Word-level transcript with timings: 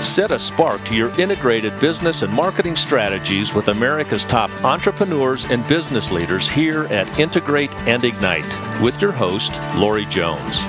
Set 0.00 0.30
a 0.30 0.38
spark 0.38 0.82
to 0.84 0.94
your 0.94 1.10
integrated 1.20 1.78
business 1.80 2.22
and 2.22 2.32
marketing 2.32 2.76
strategies 2.76 3.52
with 3.52 3.66
America's 3.66 4.24
top 4.24 4.48
entrepreneurs 4.64 5.44
and 5.46 5.66
business 5.66 6.12
leaders 6.12 6.48
here 6.48 6.84
at 6.84 7.18
Integrate 7.18 7.74
and 7.78 8.04
Ignite 8.04 8.46
with 8.80 9.02
your 9.02 9.10
host, 9.10 9.60
Lori 9.74 10.04
Jones. 10.04 10.60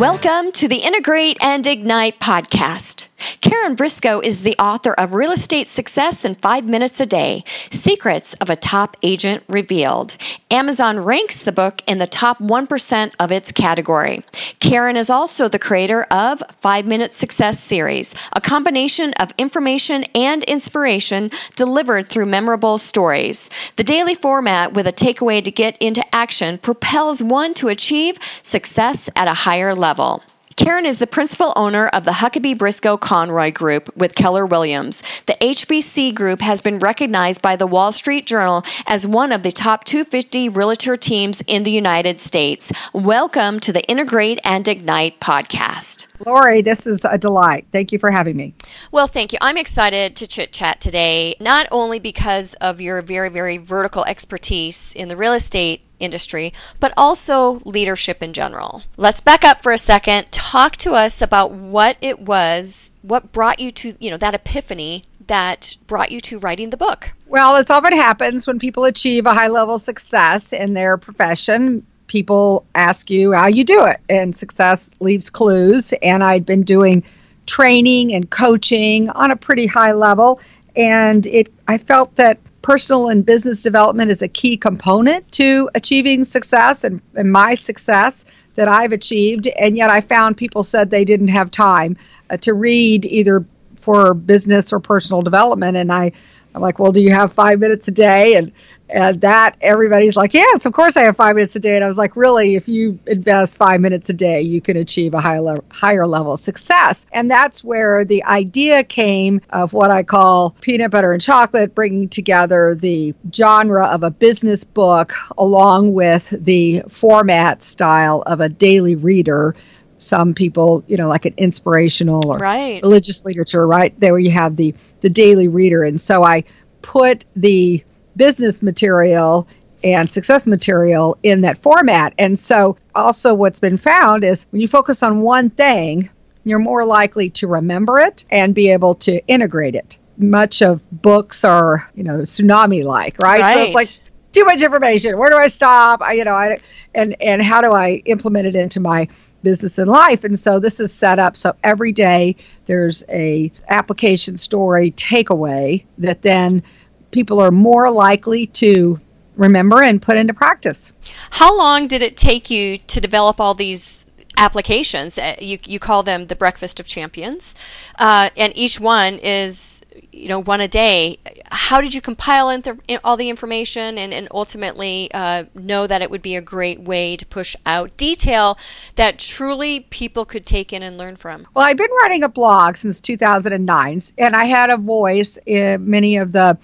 Welcome 0.00 0.52
to 0.52 0.68
the 0.68 0.78
Integrate 0.78 1.36
and 1.42 1.66
Ignite 1.66 2.18
podcast. 2.18 3.08
Karen 3.40 3.74
Briscoe 3.74 4.20
is 4.20 4.42
the 4.42 4.56
author 4.58 4.92
of 4.94 5.14
Real 5.14 5.30
Estate 5.30 5.68
Success 5.68 6.24
in 6.24 6.34
Five 6.34 6.64
Minutes 6.64 7.00
a 7.00 7.06
Day 7.06 7.44
Secrets 7.70 8.34
of 8.34 8.50
a 8.50 8.56
Top 8.56 8.96
Agent 9.02 9.44
Revealed. 9.48 10.16
Amazon 10.50 10.98
ranks 10.98 11.42
the 11.42 11.52
book 11.52 11.82
in 11.86 11.98
the 11.98 12.06
top 12.06 12.38
1% 12.38 13.12
of 13.18 13.30
its 13.30 13.52
category. 13.52 14.22
Karen 14.60 14.96
is 14.96 15.10
also 15.10 15.48
the 15.48 15.58
creator 15.58 16.04
of 16.04 16.42
Five 16.60 16.86
Minute 16.86 17.14
Success 17.14 17.60
series, 17.60 18.14
a 18.32 18.40
combination 18.40 19.12
of 19.14 19.32
information 19.38 20.04
and 20.14 20.42
inspiration 20.44 21.30
delivered 21.54 22.08
through 22.08 22.26
memorable 22.26 22.78
stories. 22.78 23.50
The 23.76 23.84
daily 23.84 24.14
format 24.14 24.74
with 24.74 24.86
a 24.86 24.92
takeaway 24.92 25.44
to 25.44 25.50
get 25.50 25.76
into 25.78 26.04
action 26.14 26.58
propels 26.58 27.22
one 27.22 27.54
to 27.54 27.68
achieve 27.68 28.18
success 28.42 29.08
at 29.14 29.28
a 29.28 29.34
higher 29.34 29.74
level. 29.74 30.22
Karen 30.56 30.86
is 30.86 31.00
the 31.00 31.06
principal 31.08 31.52
owner 31.56 31.88
of 31.88 32.04
the 32.04 32.12
Huckabee 32.12 32.56
Briscoe 32.56 32.96
Conroy 32.96 33.50
Group 33.50 33.94
with 33.96 34.14
Keller 34.14 34.46
Williams. 34.46 35.02
The 35.26 35.36
HBC 35.40 36.14
Group 36.14 36.40
has 36.42 36.60
been 36.60 36.78
recognized 36.78 37.42
by 37.42 37.56
the 37.56 37.66
Wall 37.66 37.90
Street 37.90 38.24
Journal 38.24 38.62
as 38.86 39.04
one 39.04 39.32
of 39.32 39.42
the 39.42 39.50
top 39.50 39.82
250 39.82 40.48
realtor 40.50 40.94
teams 40.94 41.42
in 41.48 41.64
the 41.64 41.72
United 41.72 42.20
States. 42.20 42.72
Welcome 42.92 43.58
to 43.60 43.72
the 43.72 43.82
Integrate 43.88 44.38
and 44.44 44.68
Ignite 44.68 45.18
podcast. 45.18 46.06
Lori, 46.24 46.62
this 46.62 46.86
is 46.86 47.04
a 47.04 47.18
delight. 47.18 47.66
Thank 47.72 47.90
you 47.90 47.98
for 47.98 48.12
having 48.12 48.36
me. 48.36 48.54
Well, 48.92 49.08
thank 49.08 49.32
you. 49.32 49.38
I'm 49.40 49.56
excited 49.56 50.14
to 50.14 50.26
chit 50.28 50.52
chat 50.52 50.80
today, 50.80 51.34
not 51.40 51.66
only 51.72 51.98
because 51.98 52.54
of 52.54 52.80
your 52.80 53.02
very, 53.02 53.28
very 53.28 53.58
vertical 53.58 54.04
expertise 54.04 54.94
in 54.94 55.08
the 55.08 55.16
real 55.16 55.32
estate 55.32 55.80
industry, 56.00 56.52
but 56.80 56.92
also 56.96 57.60
leadership 57.64 58.22
in 58.22 58.32
general. 58.32 58.82
Let's 58.96 59.20
back 59.20 59.44
up 59.44 59.62
for 59.62 59.72
a 59.72 59.78
second. 59.78 60.30
Talk 60.30 60.76
to 60.78 60.92
us 60.92 61.22
about 61.22 61.52
what 61.52 61.96
it 62.00 62.20
was, 62.20 62.90
what 63.02 63.32
brought 63.32 63.58
you 63.58 63.70
to, 63.72 63.94
you 63.98 64.10
know, 64.10 64.16
that 64.16 64.34
epiphany 64.34 65.04
that 65.26 65.76
brought 65.86 66.10
you 66.10 66.20
to 66.20 66.38
writing 66.38 66.70
the 66.70 66.76
book. 66.76 67.12
Well, 67.26 67.56
it's 67.56 67.70
all 67.70 67.78
often 67.78 67.94
happens 67.94 68.46
when 68.46 68.58
people 68.58 68.84
achieve 68.84 69.26
a 69.26 69.34
high 69.34 69.48
level 69.48 69.78
success 69.78 70.52
in 70.52 70.74
their 70.74 70.96
profession. 70.96 71.86
People 72.06 72.64
ask 72.74 73.10
you 73.10 73.32
how 73.32 73.48
you 73.48 73.64
do 73.64 73.84
it, 73.84 74.00
and 74.08 74.36
success 74.36 74.90
leaves 75.00 75.30
clues. 75.30 75.92
And 76.02 76.22
I'd 76.22 76.46
been 76.46 76.62
doing 76.62 77.02
training 77.46 78.14
and 78.14 78.30
coaching 78.30 79.10
on 79.10 79.30
a 79.30 79.36
pretty 79.36 79.66
high 79.66 79.92
level, 79.92 80.40
and 80.76 81.26
it 81.26 81.52
I 81.68 81.78
felt 81.78 82.16
that 82.16 82.38
personal 82.62 83.10
and 83.10 83.26
business 83.26 83.62
development 83.62 84.10
is 84.10 84.22
a 84.22 84.28
key 84.28 84.56
component 84.56 85.30
to 85.32 85.68
achieving 85.74 86.24
success 86.24 86.82
and, 86.82 87.02
and 87.14 87.30
my 87.30 87.54
success 87.54 88.24
that 88.54 88.68
I've 88.68 88.92
achieved. 88.92 89.46
And 89.48 89.76
yet 89.76 89.90
I 89.90 90.00
found 90.00 90.38
people 90.38 90.62
said 90.62 90.88
they 90.88 91.04
didn't 91.04 91.28
have 91.28 91.50
time 91.50 91.98
uh, 92.30 92.38
to 92.38 92.54
read 92.54 93.04
either 93.04 93.44
for 93.80 94.14
business 94.14 94.72
or 94.72 94.80
personal 94.80 95.20
development. 95.20 95.76
And 95.76 95.92
I, 95.92 96.12
I'm 96.54 96.62
like, 96.62 96.78
well, 96.78 96.92
do 96.92 97.02
you 97.02 97.12
have 97.12 97.32
five 97.32 97.58
minutes 97.58 97.88
a 97.88 97.92
day? 97.92 98.36
And 98.36 98.52
and 98.88 99.22
that 99.22 99.56
everybody's 99.62 100.14
like, 100.14 100.34
yes, 100.34 100.66
of 100.66 100.74
course 100.74 100.96
I 100.96 101.04
have 101.04 101.16
five 101.16 101.36
minutes 101.36 101.56
a 101.56 101.58
day. 101.58 101.74
And 101.74 101.82
I 101.82 101.88
was 101.88 101.96
like, 101.96 102.16
really, 102.16 102.54
if 102.54 102.68
you 102.68 102.98
invest 103.06 103.56
five 103.56 103.80
minutes 103.80 104.10
a 104.10 104.12
day, 104.12 104.42
you 104.42 104.60
can 104.60 104.76
achieve 104.76 105.14
a 105.14 105.20
higher 105.20 105.40
level, 105.40 105.64
higher 105.70 106.06
level 106.06 106.34
of 106.34 106.40
success. 106.40 107.06
And 107.10 107.30
that's 107.30 107.64
where 107.64 108.04
the 108.04 108.24
idea 108.24 108.84
came 108.84 109.40
of 109.48 109.72
what 109.72 109.90
I 109.90 110.02
call 110.02 110.50
peanut 110.60 110.90
butter 110.90 111.12
and 111.12 111.22
chocolate, 111.22 111.74
bringing 111.74 112.10
together 112.10 112.74
the 112.74 113.14
genre 113.32 113.86
of 113.86 114.02
a 114.02 114.10
business 114.10 114.64
book 114.64 115.14
along 115.38 115.94
with 115.94 116.28
the 116.30 116.82
format 116.90 117.62
style 117.62 118.22
of 118.26 118.40
a 118.40 118.50
daily 118.50 118.96
reader 118.96 119.56
some 119.98 120.34
people, 120.34 120.84
you 120.86 120.96
know, 120.96 121.08
like 121.08 121.24
an 121.24 121.34
inspirational 121.36 122.26
or 122.26 122.38
right. 122.38 122.82
religious 122.82 123.24
literature, 123.24 123.66
right? 123.66 123.98
There 123.98 124.18
you 124.18 124.30
have 124.30 124.56
the 124.56 124.74
the 125.00 125.10
daily 125.10 125.48
reader. 125.48 125.82
And 125.82 126.00
so 126.00 126.24
I 126.24 126.44
put 126.82 127.26
the 127.36 127.84
business 128.16 128.62
material 128.62 129.46
and 129.82 130.10
success 130.10 130.46
material 130.46 131.18
in 131.22 131.42
that 131.42 131.58
format. 131.58 132.14
And 132.18 132.38
so, 132.38 132.78
also, 132.94 133.34
what's 133.34 133.60
been 133.60 133.76
found 133.76 134.24
is 134.24 134.46
when 134.50 134.62
you 134.62 134.68
focus 134.68 135.02
on 135.02 135.20
one 135.20 135.50
thing, 135.50 136.08
you're 136.44 136.58
more 136.58 136.84
likely 136.84 137.30
to 137.30 137.46
remember 137.46 137.98
it 137.98 138.24
and 138.30 138.54
be 138.54 138.70
able 138.70 138.94
to 138.96 139.24
integrate 139.26 139.74
it. 139.74 139.98
Much 140.16 140.62
of 140.62 140.80
books 140.90 141.44
are, 141.44 141.88
you 141.94 142.04
know, 142.04 142.18
tsunami 142.20 142.84
like, 142.84 143.18
right? 143.22 143.40
right? 143.40 143.54
So 143.54 143.62
it's 143.62 143.74
like 143.74 143.88
too 144.32 144.44
much 144.44 144.62
information. 144.62 145.18
Where 145.18 145.30
do 145.30 145.36
I 145.36 145.48
stop? 145.48 146.02
I, 146.02 146.12
you 146.14 146.24
know, 146.24 146.34
I, 146.34 146.60
and 146.94 147.20
and 147.20 147.42
how 147.42 147.60
do 147.60 147.72
I 147.72 148.02
implement 148.04 148.46
it 148.46 148.56
into 148.56 148.80
my 148.80 149.08
business 149.44 149.78
and 149.78 149.88
life? 149.88 150.24
And 150.24 150.38
so 150.38 150.58
this 150.58 150.80
is 150.80 150.92
set 150.92 151.20
up 151.20 151.36
so 151.36 151.54
every 151.62 151.92
day 151.92 152.34
there's 152.64 153.04
a 153.08 153.52
application 153.68 154.36
story 154.36 154.90
takeaway 154.90 155.84
that 155.98 156.22
then 156.22 156.64
people 157.12 157.38
are 157.38 157.52
more 157.52 157.90
likely 157.90 158.46
to 158.46 159.00
remember 159.36 159.82
and 159.82 160.02
put 160.02 160.16
into 160.16 160.34
practice. 160.34 160.92
How 161.30 161.56
long 161.56 161.86
did 161.86 162.02
it 162.02 162.16
take 162.16 162.50
you 162.50 162.78
to 162.78 163.00
develop 163.00 163.40
all 163.40 163.54
these 163.54 163.93
applications? 164.36 165.18
Uh, 165.18 165.36
you, 165.40 165.58
you 165.66 165.78
call 165.78 166.02
them 166.02 166.26
the 166.26 166.36
Breakfast 166.36 166.80
of 166.80 166.86
Champions, 166.86 167.54
uh, 167.98 168.30
and 168.36 168.56
each 168.56 168.80
one 168.80 169.18
is 169.18 169.82
you 170.12 170.28
know 170.28 170.40
one 170.40 170.60
a 170.60 170.68
day. 170.68 171.18
How 171.50 171.80
did 171.80 171.94
you 171.94 172.00
compile 172.00 172.50
in 172.50 172.62
the, 172.62 173.00
all 173.04 173.16
the 173.16 173.28
information 173.28 173.98
and, 173.98 174.12
and 174.12 174.28
ultimately 174.30 175.10
uh, 175.12 175.44
know 175.54 175.86
that 175.86 176.02
it 176.02 176.10
would 176.10 176.22
be 176.22 176.36
a 176.36 176.40
great 176.42 176.80
way 176.80 177.16
to 177.16 177.26
push 177.26 177.56
out 177.66 177.96
detail 177.96 178.58
that 178.96 179.18
truly 179.18 179.80
people 179.80 180.24
could 180.24 180.46
take 180.46 180.72
in 180.72 180.82
and 180.82 180.98
learn 180.98 181.16
from? 181.16 181.46
Well, 181.54 181.64
I've 181.64 181.76
been 181.76 181.90
writing 182.02 182.22
a 182.22 182.28
blog 182.28 182.76
since 182.76 183.00
2009, 183.00 184.02
and 184.18 184.36
I 184.36 184.44
had 184.44 184.70
a 184.70 184.76
voice 184.76 185.38
in 185.46 185.88
many 185.88 186.16
of 186.18 186.32
the 186.32 186.58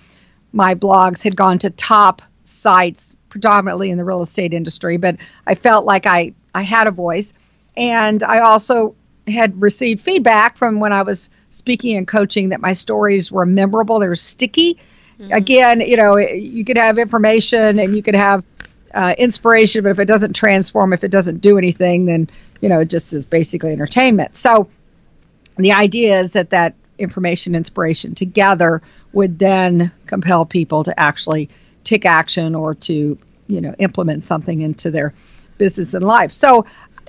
my 0.53 0.75
blogs 0.75 1.22
had 1.22 1.36
gone 1.36 1.59
to 1.60 1.70
top 1.70 2.22
sites 2.44 3.16
predominantly 3.28 3.91
in 3.91 3.98
the 3.98 4.04
real 4.04 4.22
estate 4.22 4.53
industry, 4.53 4.97
but 4.97 5.16
I 5.47 5.54
felt 5.54 5.84
like 5.84 6.06
I, 6.06 6.34
I 6.54 6.62
had 6.62 6.88
a 6.88 6.91
voice. 6.91 7.32
And 7.80 8.22
I 8.22 8.41
also 8.41 8.94
had 9.26 9.60
received 9.60 10.02
feedback 10.02 10.56
from 10.56 10.78
when 10.80 10.92
I 10.92 11.02
was 11.02 11.30
speaking 11.50 11.96
and 11.96 12.06
coaching 12.06 12.50
that 12.50 12.60
my 12.60 12.74
stories 12.74 13.32
were 13.32 13.46
memorable, 13.46 13.98
they 13.98 14.08
were 14.08 14.14
sticky. 14.14 14.78
Mm-hmm. 15.18 15.32
Again, 15.32 15.80
you 15.80 15.96
know, 15.96 16.16
you 16.16 16.64
could 16.64 16.78
have 16.78 16.98
information 16.98 17.78
and 17.78 17.96
you 17.96 18.02
could 18.02 18.14
have 18.14 18.44
uh, 18.94 19.14
inspiration, 19.18 19.82
but 19.82 19.91
if 19.91 19.98
it 19.98 20.06
doesn't 20.06 20.34
transform, 20.34 20.92
if 20.92 21.02
it 21.04 21.10
doesn't 21.10 21.38
do 21.38 21.58
anything, 21.58 22.04
then, 22.04 22.28
you 22.60 22.68
know, 22.68 22.80
it 22.80 22.91
just 22.91 23.12
is 23.12 23.26
basically 23.26 23.72
entertainment. 23.72 24.36
So 24.36 24.68
the 25.56 25.72
idea 25.72 26.20
is 26.20 26.34
that 26.34 26.50
that 26.50 26.74
information 27.00 27.54
inspiration 27.54 28.14
together 28.14 28.82
would 29.12 29.38
then 29.38 29.91
compel 30.06 30.44
people 30.44 30.84
to 30.84 31.00
actually 31.00 31.48
take 31.82 32.04
action 32.04 32.54
or 32.54 32.74
to 32.74 33.18
you 33.47 33.60
know 33.60 33.74
implement 33.78 34.22
something 34.22 34.60
into 34.60 34.91
their 34.91 35.14
business 35.58 35.94
and 35.94 36.04
life 36.04 36.30
so 36.30 36.64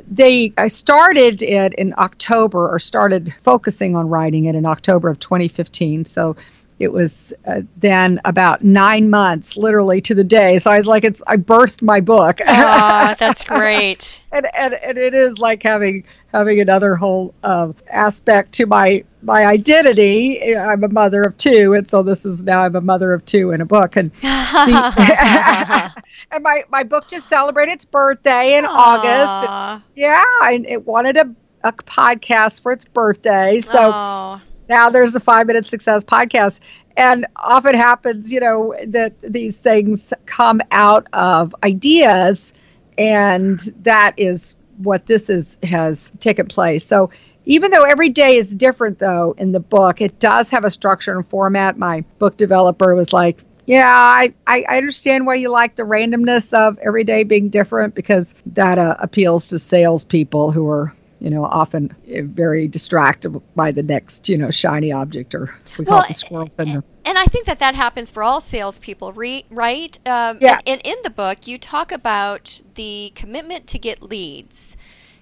they 0.10 0.54
i 0.58 0.68
started 0.68 1.42
it 1.42 1.74
in 1.74 1.94
october 1.98 2.70
or 2.70 2.80
started 2.80 3.34
focusing 3.44 3.96
on 3.96 4.10
writing 4.10 4.46
it 4.46 4.56
in 4.56 4.66
october 4.66 5.10
of 5.10 5.20
2015 5.20 6.06
so 6.06 6.36
it 6.82 6.92
was 6.92 7.34
uh, 7.46 7.62
then 7.78 8.20
about 8.26 8.64
nine 8.64 9.10
months, 9.10 9.56
literally 9.56 10.02
to 10.02 10.16
the 10.16 10.24
day. 10.24 10.58
So 10.58 10.72
I 10.72 10.78
was 10.78 10.88
like, 10.88 11.04
"It's 11.04 11.22
I 11.28 11.38
birthed 11.38 11.82
my 11.82 12.02
book." 12.02 12.40
Oh, 12.42 13.16
that's 13.20 13.44
great. 13.44 14.22
and, 14.32 14.48
and 14.56 14.74
and 14.74 14.98
it 14.98 15.14
is 15.14 15.38
like 15.38 15.62
having 15.64 16.04
having 16.32 16.60
another 16.60 16.96
whole 16.96 17.34
uh, 17.44 17.72
aspect 17.88 18.54
to 18.54 18.66
my 18.66 19.04
my 19.22 19.46
identity. 19.46 20.56
I'm 20.56 20.84
a 20.84 20.90
mother 20.90 21.22
of 21.22 21.38
two, 21.38 21.74
and 21.74 21.88
so 21.90 22.02
this 22.02 22.26
is 22.26 22.42
now 22.42 22.64
I'm 22.64 22.76
a 22.76 22.82
mother 22.82 23.14
of 23.14 23.26
two 23.26 23.52
in 23.52 23.62
a 23.62 23.66
book. 23.66 23.96
And 23.96 24.12
the, 24.14 25.92
and 26.32 26.44
my 26.44 26.64
my 26.70 26.84
book 26.84 27.08
just 27.08 27.30
celebrated 27.30 27.74
its 27.74 27.86
birthday 27.86 28.58
in 28.58 28.66
Aww. 28.66 28.70
August. 28.70 29.48
And, 29.48 29.84
yeah, 29.96 30.24
and 30.44 30.66
it 30.66 30.86
wanted 30.86 31.18
a 31.18 31.36
a 31.64 31.74
podcast 31.74 32.62
for 32.62 32.72
its 32.72 32.86
birthday, 32.86 33.60
so. 33.60 33.92
Aww 33.92 34.42
now 34.70 34.90
there's 34.90 35.16
a 35.16 35.20
five 35.20 35.48
minute 35.48 35.68
success 35.68 36.04
podcast. 36.04 36.60
And 36.98 37.26
often 37.36 37.74
happens 37.74 38.32
you 38.32 38.40
know 38.42 38.76
that 38.88 39.14
these 39.22 39.60
things 39.60 40.14
come 40.26 40.62
out 40.72 41.08
of 41.14 41.56
ideas 41.64 42.54
and 42.98 43.60
that 43.84 44.14
is 44.18 44.56
what 44.78 45.06
this 45.06 45.30
is 45.30 45.58
has 45.64 46.12
taken 46.20 46.48
place. 46.48 46.86
So 46.86 47.12
even 47.46 47.72
though 47.72 47.84
every 47.84 48.10
day 48.10 48.38
is 48.38 48.50
different 48.50 49.00
though 49.00 49.34
in 49.38 49.52
the 49.52 49.60
book 49.60 50.02
it 50.02 50.20
does 50.20 50.52
have 50.52 50.64
a 50.64 50.70
structure 50.70 51.16
and 51.16 51.28
format. 51.28 51.78
My 51.78 52.02
book 52.20 52.38
developer 52.38 52.94
was 52.96 53.14
like 53.14 53.44
yeah 53.68 53.88
i, 53.88 54.34
I 54.48 54.64
understand 54.78 55.28
why 55.28 55.36
you 55.36 55.52
like 55.52 55.76
the 55.76 55.84
randomness 55.84 56.52
of 56.52 56.80
every 56.80 57.04
day 57.04 57.24
being 57.24 57.50
different 57.50 57.94
because 57.94 58.34
that 58.48 58.80
uh, 58.80 58.96
appeals 59.00 59.50
to 59.50 59.60
salespeople 59.60 60.52
who 60.52 60.68
are 60.68 60.94
you 61.22 61.30
know, 61.30 61.46
often 61.46 61.96
eh, 62.08 62.24
very 62.26 62.68
distracted 62.68 63.30
by 63.56 63.72
the 63.72 63.84
next, 63.84 64.28
you 64.28 64.38
know, 64.38 64.50
shiny 64.50 64.92
object 64.92 65.36
or 65.36 65.54
we 65.78 65.86
well, 65.86 65.98
call 65.98 66.04
it 66.04 66.08
the 66.08 66.14
squirrels 66.16 66.60
in 66.60 66.74
the. 66.74 66.84
And 67.06 67.18
I 67.18 67.26
think 67.26 67.46
that 67.46 67.60
that 67.60 67.76
happens 67.76 68.10
for 68.10 68.24
all 68.24 68.42
salespeople, 68.42 69.14
re- 69.14 69.46
right? 69.52 69.98
Um, 70.06 70.40
yes. 70.42 70.64
And 70.66 70.82
in 70.84 70.96
the 71.04 71.12
book, 71.12 71.46
you 71.46 71.60
talk 71.60 71.92
about 71.92 72.64
the 72.74 73.12
commitment 73.14 73.68
to 73.68 73.80
get 73.80 74.02
leads. 74.02 74.76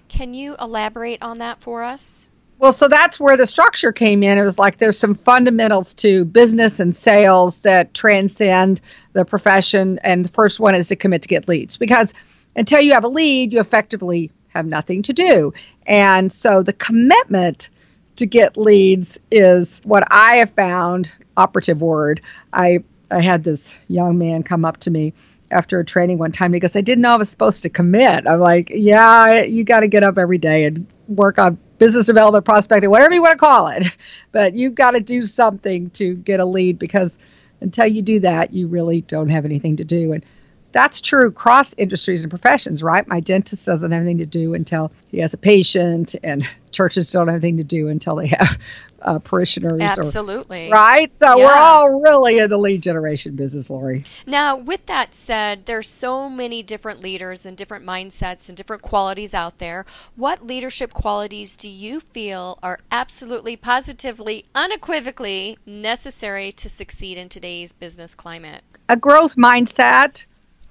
Can 0.08 0.32
you 0.32 0.56
elaborate 0.58 1.22
on 1.22 1.38
that 1.38 1.60
for 1.60 1.82
us? 1.82 2.30
Well, 2.58 2.72
so 2.72 2.88
that's 2.88 3.20
where 3.20 3.36
the 3.36 3.46
structure 3.46 3.92
came 3.92 4.22
in. 4.22 4.38
It 4.38 4.42
was 4.42 4.58
like 4.58 4.78
there's 4.78 4.98
some 4.98 5.14
fundamentals 5.14 5.94
to 5.94 6.24
business 6.24 6.80
and 6.80 6.96
sales 6.96 7.58
that 7.60 7.92
transcend 7.92 8.80
the 9.12 9.26
profession. 9.26 9.98
And 10.02 10.24
the 10.24 10.30
first 10.30 10.60
one 10.60 10.74
is 10.74 10.88
to 10.88 10.96
commit 10.96 11.22
to 11.22 11.28
get 11.28 11.46
leads 11.46 11.76
because 11.76 12.14
until 12.56 12.80
you 12.80 12.92
have 12.92 13.04
a 13.04 13.08
lead, 13.08 13.52
you 13.52 13.60
effectively 13.60 14.30
have 14.50 14.66
nothing 14.66 15.02
to 15.02 15.12
do. 15.12 15.52
And 15.90 16.32
so 16.32 16.62
the 16.62 16.72
commitment 16.72 17.68
to 18.14 18.24
get 18.24 18.56
leads 18.56 19.18
is 19.32 19.80
what 19.82 20.04
I 20.08 20.36
have 20.36 20.50
found 20.50 21.12
operative 21.36 21.82
word. 21.82 22.22
I 22.52 22.84
I 23.10 23.20
had 23.20 23.42
this 23.42 23.76
young 23.88 24.16
man 24.16 24.44
come 24.44 24.64
up 24.64 24.76
to 24.78 24.90
me 24.90 25.14
after 25.50 25.80
a 25.80 25.84
training 25.84 26.18
one 26.18 26.30
time 26.30 26.52
because 26.52 26.76
I 26.76 26.80
didn't 26.80 27.02
know 27.02 27.10
I 27.10 27.16
was 27.16 27.28
supposed 27.28 27.64
to 27.64 27.70
commit. 27.70 28.28
I'm 28.28 28.38
like, 28.38 28.70
yeah, 28.72 29.42
you 29.42 29.64
got 29.64 29.80
to 29.80 29.88
get 29.88 30.04
up 30.04 30.16
every 30.16 30.38
day 30.38 30.64
and 30.66 30.86
work 31.08 31.40
on 31.40 31.58
business 31.78 32.06
development, 32.06 32.44
prospecting, 32.44 32.88
whatever 32.88 33.12
you 33.12 33.22
want 33.22 33.32
to 33.32 33.44
call 33.44 33.66
it. 33.66 33.84
But 34.30 34.54
you've 34.54 34.76
got 34.76 34.92
to 34.92 35.00
do 35.00 35.24
something 35.24 35.90
to 35.90 36.14
get 36.14 36.38
a 36.38 36.44
lead 36.44 36.78
because 36.78 37.18
until 37.60 37.88
you 37.88 38.02
do 38.02 38.20
that, 38.20 38.52
you 38.52 38.68
really 38.68 39.00
don't 39.00 39.30
have 39.30 39.44
anything 39.44 39.78
to 39.78 39.84
do. 39.84 40.12
And 40.12 40.24
that's 40.72 41.00
true 41.00 41.32
cross 41.32 41.74
industries 41.76 42.22
and 42.22 42.30
professions, 42.30 42.82
right? 42.82 43.06
My 43.06 43.20
dentist 43.20 43.66
doesn't 43.66 43.90
have 43.90 44.02
anything 44.02 44.18
to 44.18 44.26
do 44.26 44.54
until 44.54 44.92
he 45.08 45.18
has 45.18 45.34
a 45.34 45.38
patient, 45.38 46.14
and 46.22 46.46
churches 46.70 47.10
don't 47.10 47.28
have 47.28 47.36
anything 47.36 47.56
to 47.58 47.64
do 47.64 47.88
until 47.88 48.16
they 48.16 48.28
have 48.28 48.58
uh, 49.02 49.18
parishioners. 49.18 49.80
Absolutely. 49.80 50.68
Or, 50.68 50.72
right? 50.72 51.12
So 51.12 51.38
Yeah. 51.38 51.44
we're 51.44 51.54
all 51.54 52.00
really 52.00 52.38
in 52.38 52.48
the 52.50 52.58
lead 52.58 52.82
generation 52.82 53.34
business, 53.34 53.70
Lori. 53.70 54.04
Now, 54.26 54.56
with 54.56 54.86
that 54.86 55.14
said, 55.14 55.66
there's 55.66 55.88
so 55.88 56.28
many 56.28 56.62
different 56.62 57.00
leaders 57.00 57.46
and 57.46 57.56
different 57.56 57.84
mindsets 57.84 58.48
and 58.48 58.56
different 58.56 58.82
qualities 58.82 59.34
out 59.34 59.58
there. 59.58 59.86
What 60.16 60.46
leadership 60.46 60.92
qualities 60.92 61.56
do 61.56 61.68
you 61.68 62.00
feel 62.00 62.58
are 62.62 62.78
absolutely, 62.92 63.56
positively, 63.56 64.44
unequivocally 64.54 65.58
necessary 65.66 66.52
to 66.52 66.68
succeed 66.68 67.16
in 67.16 67.28
today's 67.28 67.72
business 67.72 68.14
climate? 68.14 68.62
a 68.90 68.96
growth 68.96 69.36
mindset. 69.36 70.26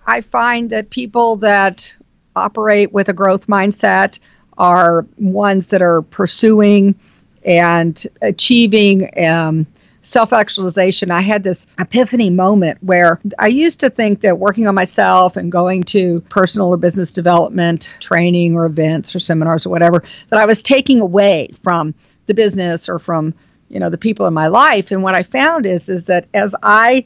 I 0.09 0.21
find 0.21 0.71
that 0.71 0.89
people 0.89 1.37
that 1.37 1.95
operate 2.35 2.91
with 2.91 3.09
a 3.09 3.13
growth 3.13 3.45
mindset 3.45 4.17
are 4.57 5.05
ones 5.17 5.67
that 5.67 5.83
are 5.83 6.01
pursuing 6.01 6.99
and 7.45 8.07
achieving 8.19 9.07
um, 9.23 9.67
self 10.01 10.33
actualization. 10.33 11.11
I 11.11 11.21
had 11.21 11.43
this 11.43 11.67
epiphany 11.77 12.31
moment 12.31 12.83
where 12.83 13.19
I 13.37 13.49
used 13.49 13.81
to 13.81 13.91
think 13.91 14.21
that 14.21 14.39
working 14.39 14.67
on 14.67 14.73
myself 14.73 15.37
and 15.37 15.51
going 15.51 15.83
to 15.83 16.21
personal 16.21 16.69
or 16.69 16.77
business 16.77 17.11
development 17.11 17.95
training 17.99 18.55
or 18.55 18.65
events 18.65 19.15
or 19.15 19.19
seminars 19.19 19.67
or 19.67 19.69
whatever, 19.69 20.03
that 20.29 20.39
I 20.39 20.47
was 20.47 20.59
taking 20.59 21.01
away 21.01 21.49
from 21.61 21.93
the 22.25 22.33
business 22.33 22.89
or 22.89 22.97
from 22.97 23.35
you 23.69 23.79
know 23.79 23.91
the 23.91 23.97
people 23.97 24.25
in 24.25 24.33
my 24.33 24.47
life 24.47 24.89
and 24.91 25.03
what 25.03 25.15
i 25.15 25.21
found 25.21 25.65
is 25.65 25.89
is 25.89 26.05
that 26.05 26.25
as 26.33 26.55
i 26.63 27.05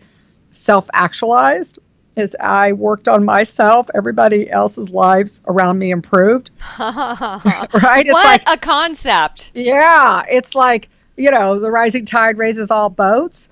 self 0.52 0.90
actualized 0.94 1.80
as 2.18 2.36
I 2.40 2.74
worked 2.74 3.08
on 3.08 3.24
myself, 3.24 3.90
everybody 3.94 4.50
else's 4.50 4.92
lives 4.92 5.42
around 5.48 5.80
me 5.80 5.92
improved. 5.92 6.52
right? 6.80 7.70
It's 7.74 8.14
what 8.14 8.26
like, 8.26 8.44
a 8.48 8.58
concept! 8.58 9.52
yeah, 9.54 10.24
it's 10.30 10.56
like, 10.56 10.90
you 11.18 11.32
know, 11.32 11.60
the 11.60 11.72
rising 11.72 12.06
tide 12.06 12.38
raises 12.38 12.72
all 12.72 12.90
boats. 12.90 13.50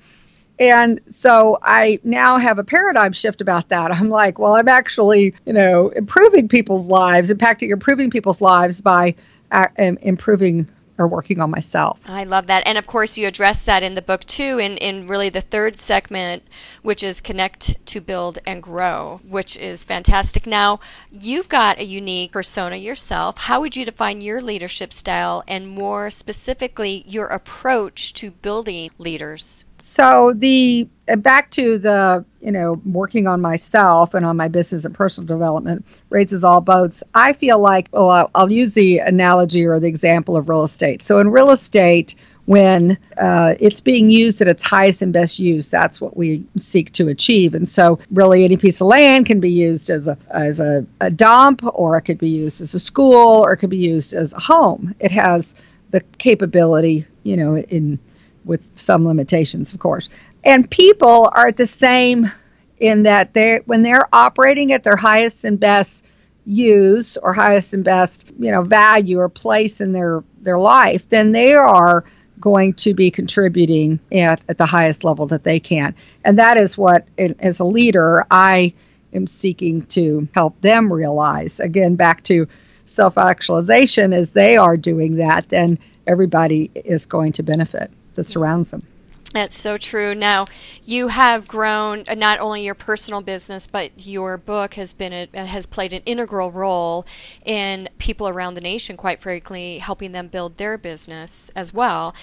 And 0.60 1.02
so 1.10 1.58
I 1.60 2.00
now 2.04 2.38
have 2.38 2.60
a 2.60 2.64
paradigm 2.64 3.14
shift 3.14 3.42
about 3.42 3.70
that. 3.70 3.92
I'm 3.92 4.10
like, 4.10 4.38
well, 4.38 4.54
I'm 4.54 4.68
actually, 4.68 5.34
you 5.44 5.54
know, 5.54 5.90
improving 5.90 6.48
people's 6.48 6.88
lives, 6.88 7.32
impacting, 7.32 7.72
improving 7.72 8.12
people's 8.12 8.42
lives 8.42 8.80
by 8.80 9.16
uh, 9.52 9.68
improving 9.76 10.70
or 11.02 11.08
working 11.08 11.40
on 11.42 11.50
myself. 11.50 12.00
I 12.08 12.24
love 12.24 12.48
that. 12.48 12.64
And 12.66 12.78
of 12.78 12.86
course, 12.86 13.18
you 13.18 13.28
address 13.28 13.66
that 13.66 13.84
in 13.84 13.96
the 13.96 14.02
book 14.02 14.24
too, 14.26 14.60
in, 14.60 14.78
in 14.78 15.08
really 15.08 15.30
the 15.30 15.42
third 15.42 15.78
segment, 15.78 16.44
which 16.84 17.04
is 17.04 17.20
connect 17.20 17.84
to 17.88 18.00
build 18.00 18.40
and 18.46 18.62
grow, 18.62 19.20
which 19.28 19.58
is 19.58 19.84
fantastic. 19.84 20.46
Now, 20.46 20.80
you've 21.12 21.50
got 21.50 21.80
a 21.80 21.86
unique 21.86 22.32
persona 22.32 22.76
yourself. 22.76 23.38
How 23.40 23.60
would 23.60 23.76
you 23.76 23.84
define 23.84 24.22
your 24.22 24.42
leadership 24.42 24.94
style 24.94 25.44
and 25.48 25.68
more 25.68 26.10
specifically, 26.10 27.04
your 27.08 27.28
approach 27.28 28.14
to 28.14 28.32
building 28.32 28.92
leaders? 28.98 29.66
So 29.82 30.34
the 30.36 30.88
uh, 31.10 31.16
back 31.16 31.50
to 31.52 31.80
the 31.80 32.24
you 32.40 32.52
know 32.52 32.80
working 32.86 33.28
on 33.28 33.42
myself 33.42 34.14
and 34.14 34.26
on 34.26 34.38
my 34.38 34.48
business 34.48 34.86
and 34.86 34.94
personal 34.94 35.28
development 35.28 35.86
raises 36.10 36.44
all 36.44 36.62
boats. 36.62 37.04
I 37.14 37.34
feel 37.34 37.60
like 37.60 37.90
well 37.92 38.30
I'll, 38.34 38.52
use 38.52 38.74
the 38.74 39.00
analogy 39.00 39.66
or 39.66 39.80
the 39.80 39.88
example 39.88 40.38
of 40.38 40.50
real 40.50 40.64
estate. 40.64 41.04
So 41.04 41.20
in 41.20 41.30
real 41.30 41.50
estate, 41.50 42.16
when 42.46 42.98
uh, 43.18 43.56
it's 43.60 43.82
being 43.82 44.12
used 44.12 44.42
at 44.42 44.48
its 44.48 44.62
highest 44.62 45.02
and 45.02 45.12
best 45.12 45.40
use, 45.40 45.68
that's 45.68 46.00
what 46.00 46.16
we 46.16 46.46
seek 46.58 46.92
to 46.94 47.08
achieve. 47.08 47.56
And 47.56 47.68
so 47.68 48.00
really 48.12 48.46
any 48.46 48.58
piece 48.58 48.82
of 48.82 48.88
land 48.88 49.26
can 49.26 49.40
be 49.40 49.52
used 49.52 49.90
as 49.90 50.08
a 50.08 50.18
as 50.30 50.60
a, 50.60 50.86
a 51.00 51.10
dump, 51.10 51.62
or 51.64 51.98
it 51.98 52.02
could 52.02 52.20
be 52.20 52.30
used 52.30 52.62
as 52.62 52.76
a 52.76 52.80
school, 52.80 53.44
or 53.44 53.54
it 53.54 53.58
could 53.58 53.72
be 53.72 53.78
used 53.78 54.14
as 54.14 54.34
a 54.34 54.40
home. 54.40 54.94
It 55.00 55.12
has 55.12 55.56
the 55.90 56.02
capability, 56.20 57.06
you 57.24 57.36
know, 57.36 57.58
in 57.58 58.00
with 58.46 58.70
some 58.76 59.06
limitations, 59.06 59.74
of 59.74 59.80
course. 59.80 60.10
And 60.44 60.70
people 60.70 61.30
are 61.34 61.52
the 61.52 61.68
same 61.68 62.32
in 62.78 63.04
that 63.04 63.34
they 63.34 63.60
when 63.66 63.84
they're 63.84 64.10
operating 64.12 64.74
at 64.74 64.84
their 64.84 64.96
highest 64.96 65.44
and 65.44 65.60
best 65.60 66.06
use 66.46 67.18
or 67.18 67.34
highest 67.34 67.74
and 67.74 67.84
best, 67.84 68.32
you 68.40 68.52
know, 68.52 68.64
value 68.64 69.20
or 69.20 69.30
place 69.30 69.82
in 69.82 69.92
their 69.92 70.24
their 70.42 70.60
life, 70.60 71.08
then 71.10 71.32
they 71.32 71.54
are 71.54 72.04
going 72.40 72.74
to 72.74 72.96
be 72.96 73.12
contributing 73.12 74.00
at, 74.12 74.42
at 74.50 74.58
the 74.58 74.66
highest 74.66 75.04
level 75.04 75.28
that 75.28 75.44
they 75.44 75.60
can. 75.60 75.94
And 76.26 76.40
that 76.40 76.58
is 76.58 76.76
what 76.76 77.08
as 77.18 77.60
a 77.60 77.64
leader 77.64 78.26
I 78.32 78.74
am 79.14 79.28
seeking 79.28 79.84
to 79.88 80.28
help 80.34 80.60
them 80.62 80.92
realize. 80.92 81.60
Again, 81.60 81.96
back 81.96 82.24
to 82.24 82.48
self-actualization 82.86 84.12
as 84.12 84.32
they 84.32 84.58
are 84.58 84.76
doing 84.76 85.18
that, 85.18 85.50
then 85.50 85.78
everybody 86.08 86.72
is 86.74 87.06
going 87.06 87.34
to 87.34 87.44
benefit 87.44 87.92
that 88.16 88.28
surrounds 88.28 88.72
them. 88.72 88.86
That's 89.34 89.58
so 89.58 89.78
true. 89.78 90.14
Now, 90.14 90.48
you 90.84 91.08
have 91.08 91.48
grown 91.48 92.04
uh, 92.08 92.16
not 92.16 92.40
only 92.40 92.66
your 92.66 92.76
personal 92.76 93.22
business, 93.22 93.66
but 93.66 94.06
your 94.06 94.38
book 94.38 94.74
has 94.74 94.94
been 94.94 95.14
a, 95.14 95.30
uh, 95.34 95.46
has 95.46 95.66
played 95.66 95.94
an 95.94 96.02
integral 96.06 96.52
role 96.52 97.06
in 97.46 97.88
people 97.98 98.28
around 98.28 98.56
the 98.56 98.62
nation. 98.62 98.98
Quite 98.98 99.22
frankly, 99.22 99.78
helping 99.78 100.12
them 100.12 100.28
build 100.28 100.58
their 100.58 100.78
business 100.78 101.50
as 101.56 101.74
well. 101.74 102.14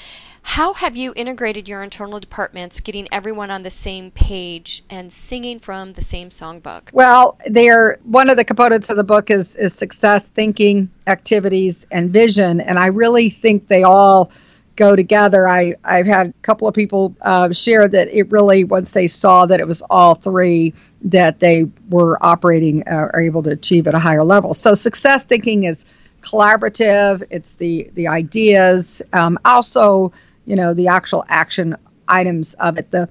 How 0.43 0.75
have 0.75 0.97
you 0.97 1.13
integrated 1.17 1.69
your 1.69 1.83
internal 1.83 2.21
departments, 2.21 2.81
getting 2.81 3.09
everyone 3.13 3.51
on 3.51 3.63
the 3.63 3.71
same 3.71 4.11
page 4.11 4.83
and 4.89 5.13
singing 5.13 5.61
from 5.61 5.95
the 5.95 6.03
same 6.03 6.29
songbook? 6.29 6.93
Well, 6.93 7.39
they're 7.47 7.99
one 8.05 8.31
of 8.31 8.37
the 8.37 8.45
components 8.45 8.91
of 8.91 8.97
the 8.97 9.05
book 9.05 9.31
is 9.31 9.57
is 9.57 9.75
success 9.75 10.29
thinking, 10.29 10.91
activities, 11.07 11.87
and 11.91 12.11
vision, 12.11 12.61
and 12.61 12.79
I 12.79 12.87
really 12.87 13.31
think 13.31 13.69
they 13.69 13.83
all 13.83 14.31
go 14.79 14.95
together. 14.95 15.47
I, 15.47 15.75
I've 15.85 16.07
had 16.07 16.29
a 16.29 16.33
couple 16.41 16.69
of 16.69 16.75
people 16.75 17.15
uh, 17.21 17.53
share 17.53 17.87
that 17.89 18.09
it 18.09 18.31
really, 18.31 18.63
once 18.65 18.93
they 18.93 19.09
saw 19.09 19.45
that 19.45 19.59
it 19.59 19.67
was 19.67 19.83
all 19.91 20.15
three, 20.15 20.73
that 21.03 21.41
they 21.41 21.67
were 21.91 22.17
operating 22.25 22.85
uh, 22.87 23.11
are 23.13 23.21
able 23.21 23.43
to 23.43 23.51
achieve 23.51 23.89
at 23.89 23.95
a 23.95 23.99
higher 23.99 24.25
level. 24.25 24.55
So 24.55 24.75
success 24.75 25.25
thinking 25.25 25.65
is 25.65 25.85
collaborative. 26.23 27.25
It's 27.31 27.55
the 27.55 27.91
the 27.95 28.09
ideas, 28.09 29.03
um, 29.13 29.39
also 29.45 30.13
you 30.47 30.57
know 30.57 30.75
the 30.75 30.89
actual 30.89 31.25
action 31.29 31.77
items 32.07 32.55
of 32.55 32.79
it. 32.79 32.91
The 32.91 33.09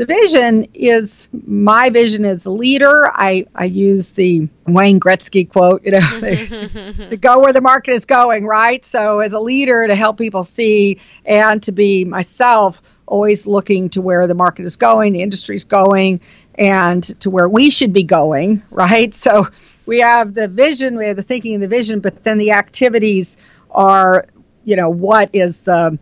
the 0.00 0.06
vision 0.06 0.66
is 0.72 1.28
my 1.30 1.90
vision 1.90 2.24
as 2.24 2.46
a 2.46 2.50
leader. 2.50 3.06
I, 3.06 3.44
I 3.54 3.66
use 3.66 4.12
the 4.12 4.48
Wayne 4.66 4.98
Gretzky 4.98 5.46
quote, 5.46 5.84
you 5.84 5.90
know, 5.90 6.00
to, 6.20 7.06
to 7.08 7.16
go 7.18 7.40
where 7.40 7.52
the 7.52 7.60
market 7.60 7.92
is 7.92 8.06
going, 8.06 8.46
right? 8.46 8.82
So 8.82 9.18
as 9.18 9.34
a 9.34 9.38
leader 9.38 9.86
to 9.86 9.94
help 9.94 10.16
people 10.16 10.42
see 10.42 11.00
and 11.26 11.62
to 11.64 11.72
be 11.72 12.06
myself 12.06 12.80
always 13.04 13.46
looking 13.46 13.90
to 13.90 14.00
where 14.00 14.26
the 14.26 14.34
market 14.34 14.64
is 14.64 14.76
going, 14.76 15.12
the 15.12 15.20
industry 15.20 15.56
is 15.56 15.64
going, 15.64 16.22
and 16.54 17.02
to 17.20 17.28
where 17.28 17.46
we 17.50 17.68
should 17.68 17.92
be 17.92 18.04
going, 18.04 18.62
right? 18.70 19.14
So 19.14 19.48
we 19.84 20.00
have 20.00 20.32
the 20.32 20.48
vision, 20.48 20.96
we 20.96 21.08
have 21.08 21.16
the 21.16 21.22
thinking 21.22 21.52
and 21.52 21.62
the 21.62 21.68
vision, 21.68 22.00
but 22.00 22.24
then 22.24 22.38
the 22.38 22.52
activities 22.52 23.36
are, 23.70 24.24
you 24.64 24.76
know, 24.76 24.88
what 24.88 25.28
is 25.34 25.60
the 25.60 25.98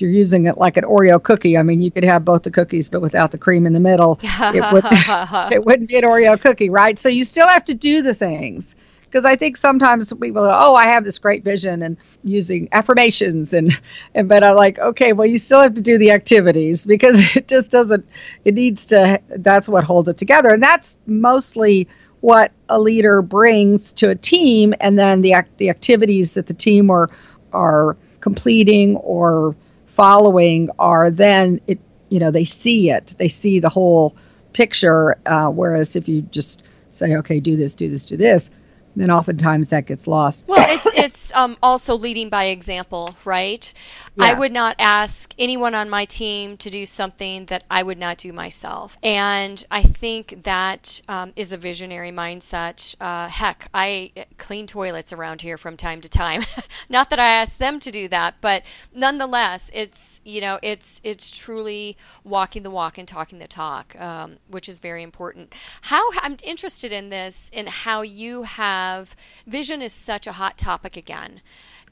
if 0.00 0.02
you're 0.02 0.10
using 0.10 0.46
it 0.46 0.56
like 0.56 0.78
an 0.78 0.84
Oreo 0.84 1.22
cookie, 1.22 1.58
I 1.58 1.62
mean, 1.62 1.82
you 1.82 1.90
could 1.90 2.04
have 2.04 2.24
both 2.24 2.42
the 2.42 2.50
cookies, 2.50 2.88
but 2.88 3.02
without 3.02 3.32
the 3.32 3.36
cream 3.36 3.66
in 3.66 3.74
the 3.74 3.80
middle, 3.80 4.18
it, 4.22 4.72
would, 4.72 4.84
it 5.52 5.62
wouldn't 5.62 5.90
be 5.90 5.98
an 5.98 6.04
Oreo 6.04 6.40
cookie, 6.40 6.70
right? 6.70 6.98
So 6.98 7.10
you 7.10 7.22
still 7.22 7.46
have 7.46 7.66
to 7.66 7.74
do 7.74 8.00
the 8.00 8.14
things. 8.14 8.74
because 9.04 9.26
I 9.26 9.36
think 9.36 9.58
sometimes 9.58 10.10
people 10.14 10.42
are, 10.42 10.58
oh, 10.58 10.74
I 10.74 10.86
have 10.86 11.04
this 11.04 11.18
great 11.18 11.44
vision 11.44 11.82
and 11.82 11.98
using 12.24 12.68
affirmations 12.72 13.52
and 13.52 13.78
and 14.14 14.26
but 14.26 14.42
I'm 14.42 14.56
like, 14.56 14.78
okay, 14.78 15.12
well, 15.12 15.26
you 15.26 15.36
still 15.36 15.60
have 15.60 15.74
to 15.74 15.82
do 15.82 15.98
the 15.98 16.12
activities 16.12 16.86
because 16.86 17.36
it 17.36 17.46
just 17.46 17.70
doesn't. 17.70 18.06
It 18.44 18.54
needs 18.54 18.86
to. 18.86 19.20
That's 19.28 19.68
what 19.68 19.84
holds 19.84 20.08
it 20.08 20.16
together, 20.16 20.48
and 20.48 20.62
that's 20.62 20.96
mostly 21.06 21.88
what 22.20 22.52
a 22.68 22.80
leader 22.80 23.20
brings 23.20 23.92
to 23.94 24.08
a 24.10 24.14
team, 24.14 24.74
and 24.80 24.98
then 24.98 25.20
the 25.20 25.34
the 25.58 25.68
activities 25.70 26.34
that 26.34 26.46
the 26.46 26.54
team 26.54 26.90
are 26.90 27.08
are 27.52 27.96
completing 28.20 28.96
or 28.96 29.56
following 29.94 30.70
are 30.78 31.10
then 31.10 31.60
it 31.66 31.78
you 32.08 32.18
know 32.18 32.30
they 32.30 32.44
see 32.44 32.90
it. 32.90 33.14
They 33.18 33.28
see 33.28 33.60
the 33.60 33.68
whole 33.68 34.16
picture 34.52 35.16
uh, 35.26 35.48
whereas 35.48 35.96
if 35.96 36.08
you 36.08 36.22
just 36.22 36.62
say 36.90 37.16
okay 37.16 37.40
do 37.40 37.56
this 37.56 37.74
do 37.74 37.88
this 37.88 38.06
do 38.06 38.16
this 38.16 38.50
then 38.96 39.10
oftentimes 39.10 39.70
that 39.70 39.86
gets 39.86 40.06
lost. 40.06 40.44
Well, 40.46 40.64
it's 40.68 40.86
it's 40.94 41.34
um, 41.34 41.56
also 41.62 41.96
leading 41.96 42.28
by 42.28 42.44
example, 42.46 43.16
right? 43.24 43.72
Yes. 44.16 44.30
I 44.30 44.34
would 44.34 44.52
not 44.52 44.76
ask 44.78 45.32
anyone 45.38 45.74
on 45.74 45.88
my 45.88 46.04
team 46.04 46.56
to 46.58 46.70
do 46.70 46.84
something 46.84 47.46
that 47.46 47.62
I 47.70 47.82
would 47.82 47.98
not 47.98 48.18
do 48.18 48.32
myself, 48.32 48.98
and 49.02 49.64
I 49.70 49.82
think 49.82 50.42
that 50.42 51.00
um, 51.08 51.32
is 51.36 51.52
a 51.52 51.56
visionary 51.56 52.10
mindset. 52.10 52.96
Uh, 53.00 53.28
heck, 53.28 53.68
I 53.72 54.12
clean 54.36 54.66
toilets 54.66 55.12
around 55.12 55.42
here 55.42 55.56
from 55.56 55.76
time 55.76 56.00
to 56.00 56.08
time. 56.08 56.42
not 56.88 57.10
that 57.10 57.20
I 57.20 57.28
ask 57.28 57.58
them 57.58 57.78
to 57.80 57.90
do 57.90 58.08
that, 58.08 58.36
but 58.40 58.64
nonetheless, 58.92 59.70
it's 59.72 60.20
you 60.24 60.40
know 60.40 60.58
it's 60.62 61.00
it's 61.04 61.30
truly 61.30 61.96
walking 62.24 62.62
the 62.62 62.70
walk 62.70 62.98
and 62.98 63.06
talking 63.06 63.38
the 63.38 63.48
talk, 63.48 63.98
um, 64.00 64.38
which 64.48 64.68
is 64.68 64.80
very 64.80 65.02
important. 65.02 65.54
How 65.82 66.10
I'm 66.20 66.36
interested 66.42 66.92
in 66.92 67.10
this 67.10 67.50
in 67.52 67.66
how 67.66 68.02
you 68.02 68.42
have 68.42 68.79
have 68.80 69.16
vision 69.46 69.82
is 69.82 69.92
such 69.92 70.26
a 70.26 70.32
hot 70.32 70.56
topic 70.56 70.96
again 70.96 71.40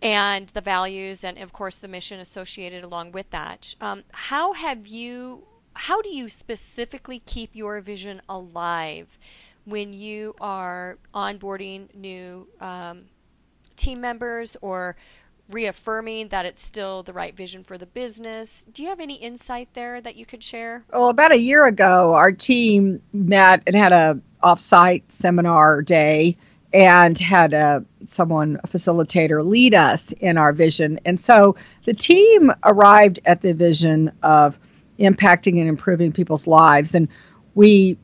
and 0.01 0.49
the 0.51 0.61
values 0.61 1.25
and 1.25 1.39
of 1.39 1.53
course 1.53 1.79
the 1.79 1.89
mission 1.89 2.21
associated 2.21 2.85
along 2.85 3.13
with 3.13 3.29
that 3.31 3.75
um, 3.81 4.05
how 4.13 4.53
have 4.53 4.87
you 4.87 5.45
how 5.75 6.03
do 6.03 6.11
you 6.11 6.29
specifically 6.29 7.21
keep 7.25 7.51
your 7.55 7.81
vision 7.81 8.21
alive 8.29 9.19
when 9.65 9.93
you 9.93 10.35
are 10.41 10.99
onboarding 11.15 11.95
new 11.95 12.49
um, 12.61 13.05
team 13.77 14.01
members 14.01 14.57
or 14.63 14.97
reaffirming 15.51 16.29
that 16.29 16.45
it's 16.45 16.63
still 16.63 17.03
the 17.03 17.13
right 17.13 17.35
vision 17.37 17.65
for 17.65 17.79
the 17.79 17.87
business. 17.87 18.67
Do 18.73 18.83
you 18.83 18.89
have 18.89 19.01
any 19.01 19.15
insight 19.15 19.69
there 19.75 20.01
that 20.01 20.17
you 20.17 20.27
could 20.27 20.43
share? 20.43 20.85
Well, 20.93 21.09
about 21.09 21.33
a 21.33 21.39
year 21.39 21.67
ago, 21.67 22.15
our 22.15 22.33
team 22.33 23.01
met 23.13 23.63
and 23.67 23.75
had 23.75 23.93
a 23.93 24.21
offsite 24.43 25.05
seminar 25.09 25.83
day 25.83 26.37
and 26.73 27.19
had 27.19 27.55
a, 27.55 27.85
someone, 28.05 28.61
a 28.63 28.69
facilitator, 28.69 29.45
lead 29.45 29.75
us 29.75 30.13
in 30.13 30.37
our 30.37 30.53
vision. 30.53 31.01
And 31.05 31.21
so 31.21 31.57
the 31.85 31.95
team 31.95 32.53
arrived 32.65 33.21
at 33.25 33.41
the 33.41 33.55
vision 33.55 34.13
of 34.23 34.59
impacting 34.99 35.61
and 35.61 35.69
improving 35.69 36.13
people's 36.13 36.47
lives. 36.47 36.95
And 36.95 37.09
we 37.55 37.99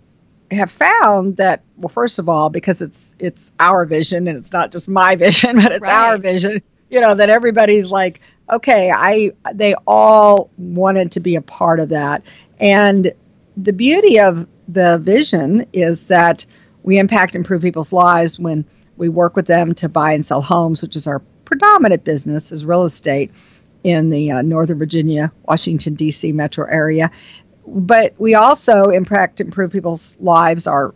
have 0.50 0.70
found 0.70 1.36
that, 1.36 1.62
well, 1.76 1.88
first 1.88 2.18
of 2.18 2.28
all, 2.28 2.50
because 2.50 2.80
it's 2.80 3.14
it's 3.18 3.52
our 3.58 3.84
vision 3.84 4.28
and 4.28 4.38
it's 4.38 4.52
not 4.52 4.72
just 4.72 4.88
my 4.88 5.16
vision, 5.16 5.56
but 5.56 5.72
it's 5.72 5.86
right. 5.86 6.10
our 6.10 6.18
vision. 6.18 6.62
You 6.88 7.00
know 7.00 7.14
that 7.14 7.30
everybody's 7.30 7.90
like, 7.90 8.20
okay, 8.50 8.90
I 8.94 9.32
they 9.52 9.74
all 9.86 10.50
wanted 10.56 11.12
to 11.12 11.20
be 11.20 11.36
a 11.36 11.42
part 11.42 11.80
of 11.80 11.90
that. 11.90 12.22
And 12.58 13.12
the 13.56 13.72
beauty 13.72 14.20
of 14.20 14.46
the 14.68 14.98
vision 14.98 15.66
is 15.72 16.08
that 16.08 16.46
we 16.84 16.98
impact 16.98 17.34
and 17.34 17.44
improve 17.44 17.62
people's 17.62 17.92
lives 17.92 18.38
when 18.38 18.64
we 18.96 19.08
work 19.08 19.34
with 19.34 19.46
them 19.46 19.74
to 19.74 19.88
buy 19.88 20.12
and 20.12 20.24
sell 20.24 20.42
homes, 20.42 20.82
which 20.82 20.94
is 20.94 21.08
our 21.08 21.18
predominant 21.44 22.04
business, 22.04 22.52
is 22.52 22.64
real 22.64 22.84
estate 22.84 23.32
in 23.82 24.10
the 24.10 24.30
uh, 24.30 24.42
Northern 24.42 24.78
Virginia, 24.78 25.32
Washington, 25.48 25.94
D.C. 25.94 26.30
metro 26.32 26.66
area. 26.66 27.10
But 27.66 28.14
we 28.18 28.34
also 28.34 28.90
impact 28.90 29.40
improve 29.40 29.72
people's 29.72 30.16
lives, 30.20 30.66
our 30.66 30.94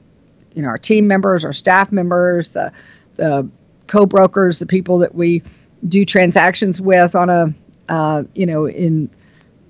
you 0.55 0.63
know, 0.63 0.69
our 0.69 0.79
team 0.79 1.07
members, 1.07 1.45
our 1.45 1.53
staff 1.53 1.91
members, 1.91 2.51
the, 2.51 2.73
the 3.17 3.49
co-brokers, 3.87 4.59
the 4.59 4.67
people 4.67 4.99
that 4.99 5.15
we 5.15 5.43
do 5.87 6.05
transactions 6.05 6.81
with 6.81 7.15
on 7.15 7.31
a, 7.31 7.55
uh, 7.89 8.25
you 8.35 8.47
know, 8.47 8.67
in 8.67 9.11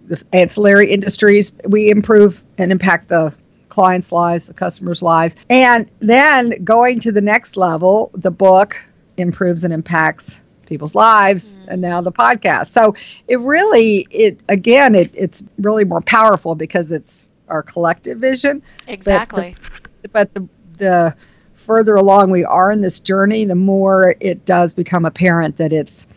the 0.07 0.23
ancillary 0.33 0.91
industries. 0.91 1.53
We 1.65 1.91
improve 1.91 2.43
and 2.57 2.73
impact 2.73 3.09
the 3.09 3.35
clients' 3.79 4.11
lives, 4.11 4.47
the 4.47 4.55
customers' 4.55 5.03
lives. 5.03 5.37
And 5.49 5.89
then 6.01 6.65
going 6.65 6.99
to 6.99 7.13
the 7.13 7.21
next 7.21 7.57
level, 7.57 8.11
the 8.13 8.33
book 8.33 8.85
improves 9.17 9.63
and 9.63 9.73
impacts 9.73 10.41
people's 10.67 10.97
lives 10.97 11.57
mm-hmm. 11.57 11.69
and 11.71 11.81
now 11.81 12.01
the 12.01 12.11
podcast. 12.11 12.71
So 12.71 12.97
it 13.29 13.39
really 13.39 14.05
it 14.11 14.41
again 14.49 14.97
it, 14.97 15.15
it's 15.15 15.45
really 15.59 15.85
more 15.85 16.01
powerful 16.01 16.57
because 16.57 16.91
it's 16.91 17.31
our 17.47 17.63
collective 17.63 18.19
vision. 18.19 18.65
Exactly. 18.89 19.55
But 20.03 20.03
the, 20.03 20.09
but 20.09 20.35
the 20.35 20.49
the 20.79 21.17
further 21.55 21.95
along 21.95 22.33
we 22.33 22.45
are 22.45 22.73
in 22.73 22.81
this 22.81 22.99
journey, 22.99 23.45
the 23.45 23.55
more 23.55 24.17
it 24.19 24.45
does 24.45 24.75
become 24.75 25.05
apparent 25.05 25.59
that 25.59 25.73
it's 25.73 26.09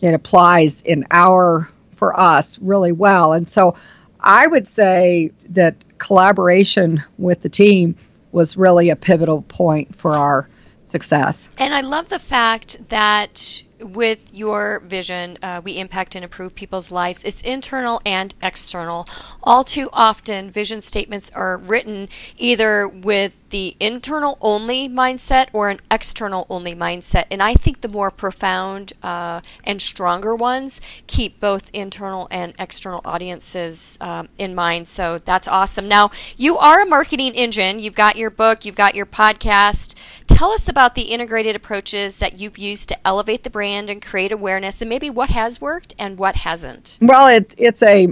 it 0.00 0.14
applies 0.14 0.80
in 0.82 1.08
our 1.10 1.68
for 1.96 2.18
us 2.18 2.56
really 2.60 2.92
well. 2.92 3.32
And 3.32 3.48
so 3.48 3.74
I 4.20 4.46
would 4.46 4.68
say 4.68 5.32
that 5.48 5.74
collaboration 6.00 7.04
with 7.18 7.42
the 7.42 7.48
team 7.48 7.94
was 8.32 8.56
really 8.56 8.90
a 8.90 8.96
pivotal 8.96 9.42
point 9.42 9.94
for 9.94 10.12
our 10.12 10.48
success. 10.84 11.48
And 11.58 11.72
I 11.72 11.82
love 11.82 12.08
the 12.08 12.18
fact 12.18 12.88
that 12.88 13.62
with 13.80 14.34
your 14.34 14.80
vision, 14.80 15.38
uh, 15.42 15.60
we 15.62 15.78
impact 15.78 16.14
and 16.14 16.24
improve 16.24 16.54
people's 16.54 16.90
lives. 16.90 17.24
It's 17.24 17.40
internal 17.42 18.02
and 18.04 18.34
external. 18.42 19.06
All 19.42 19.64
too 19.64 19.88
often, 19.92 20.50
vision 20.50 20.80
statements 20.80 21.30
are 21.30 21.58
written 21.58 22.08
either 22.36 22.88
with 22.88 23.34
the 23.50 23.76
internal 23.78 24.38
only 24.40 24.88
mindset 24.88 25.48
or 25.52 25.68
an 25.68 25.80
external 25.90 26.46
only 26.48 26.74
mindset. 26.74 27.24
And 27.30 27.42
I 27.42 27.54
think 27.54 27.80
the 27.80 27.88
more 27.88 28.10
profound 28.10 28.92
uh, 29.02 29.40
and 29.64 29.80
stronger 29.82 30.34
ones 30.34 30.80
keep 31.06 31.40
both 31.40 31.70
internal 31.72 32.26
and 32.30 32.54
external 32.58 33.00
audiences 33.04 33.98
um, 34.00 34.28
in 34.38 34.54
mind. 34.54 34.88
So 34.88 35.18
that's 35.18 35.46
awesome. 35.46 35.88
Now, 35.88 36.10
you 36.36 36.58
are 36.58 36.82
a 36.82 36.86
marketing 36.86 37.34
engine. 37.34 37.78
You've 37.78 37.94
got 37.94 38.16
your 38.16 38.30
book, 38.30 38.64
you've 38.64 38.76
got 38.76 38.94
your 38.94 39.06
podcast. 39.06 39.94
Tell 40.26 40.52
us 40.52 40.68
about 40.68 40.94
the 40.94 41.02
integrated 41.02 41.56
approaches 41.56 42.18
that 42.20 42.38
you've 42.38 42.56
used 42.56 42.88
to 42.88 43.06
elevate 43.06 43.42
the 43.42 43.50
brand 43.50 43.90
and 43.90 44.00
create 44.00 44.32
awareness, 44.32 44.80
and 44.80 44.88
maybe 44.88 45.10
what 45.10 45.30
has 45.30 45.60
worked 45.60 45.94
and 45.98 46.18
what 46.18 46.36
hasn't. 46.36 46.98
Well, 47.02 47.26
it, 47.26 47.54
it's 47.58 47.82
a 47.82 48.08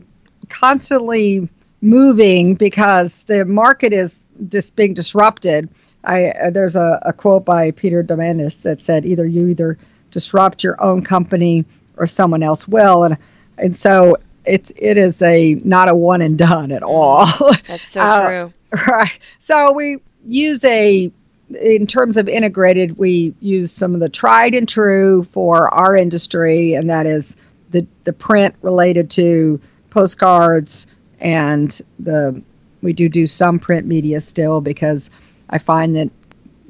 constantly 0.49 1.49
moving 1.80 2.54
because 2.54 3.23
the 3.25 3.44
market 3.44 3.92
is 3.92 4.26
just 4.49 4.76
being 4.76 4.94
disrupted. 4.94 5.68
I 6.04 6.30
uh, 6.30 6.50
there's 6.50 6.76
a, 6.76 7.00
a 7.02 7.12
quote 7.12 7.44
by 7.44 7.70
Peter 7.73 8.02
Diamandis 8.02 8.62
that 8.62 8.82
said 8.82 9.04
either 9.04 9.26
you 9.26 9.49
either 9.49 9.78
disrupt 10.11 10.64
your 10.64 10.80
own 10.82 11.02
company 11.02 11.64
or 11.97 12.06
someone 12.06 12.42
else 12.42 12.66
will, 12.66 13.04
and 13.04 13.18
and 13.56 13.76
so 13.76 14.16
it's 14.44 14.73
it 14.76 14.97
is 14.97 15.23
a 15.23 15.54
not 15.64 15.88
a 15.88 15.94
one 15.94 16.23
and 16.23 16.38
done 16.38 16.73
at 16.73 16.82
all. 16.82 17.26
That's 17.66 17.88
so 17.88 18.00
uh, 18.02 18.26
true. 18.26 18.52
Right. 18.87 19.18
So 19.38 19.73
we 19.73 19.99
use 20.26 20.64
a 20.64 21.12
in 21.50 21.87
terms 21.87 22.18
of 22.18 22.28
integrated, 22.28 22.99
we 22.99 23.35
use 23.40 23.73
some 23.73 23.94
of 23.94 24.00
the 24.00 24.08
tried 24.11 24.54
and 24.54 24.68
true 24.68 25.25
for 25.32 25.73
our 25.73 25.97
industry, 25.97 26.75
and 26.75 26.90
that 26.90 27.06
is 27.06 27.37
the 27.70 27.87
the 28.04 28.12
print 28.12 28.54
related 28.62 29.11
to 29.11 29.61
postcards 29.90 30.87
and 31.20 31.80
the 31.98 32.42
we 32.82 32.92
do 32.92 33.08
do 33.08 33.26
some 33.26 33.58
print 33.58 33.87
media 33.87 34.20
still 34.20 34.60
because 34.60 35.10
I 35.50 35.58
find 35.58 35.96
that 35.96 36.10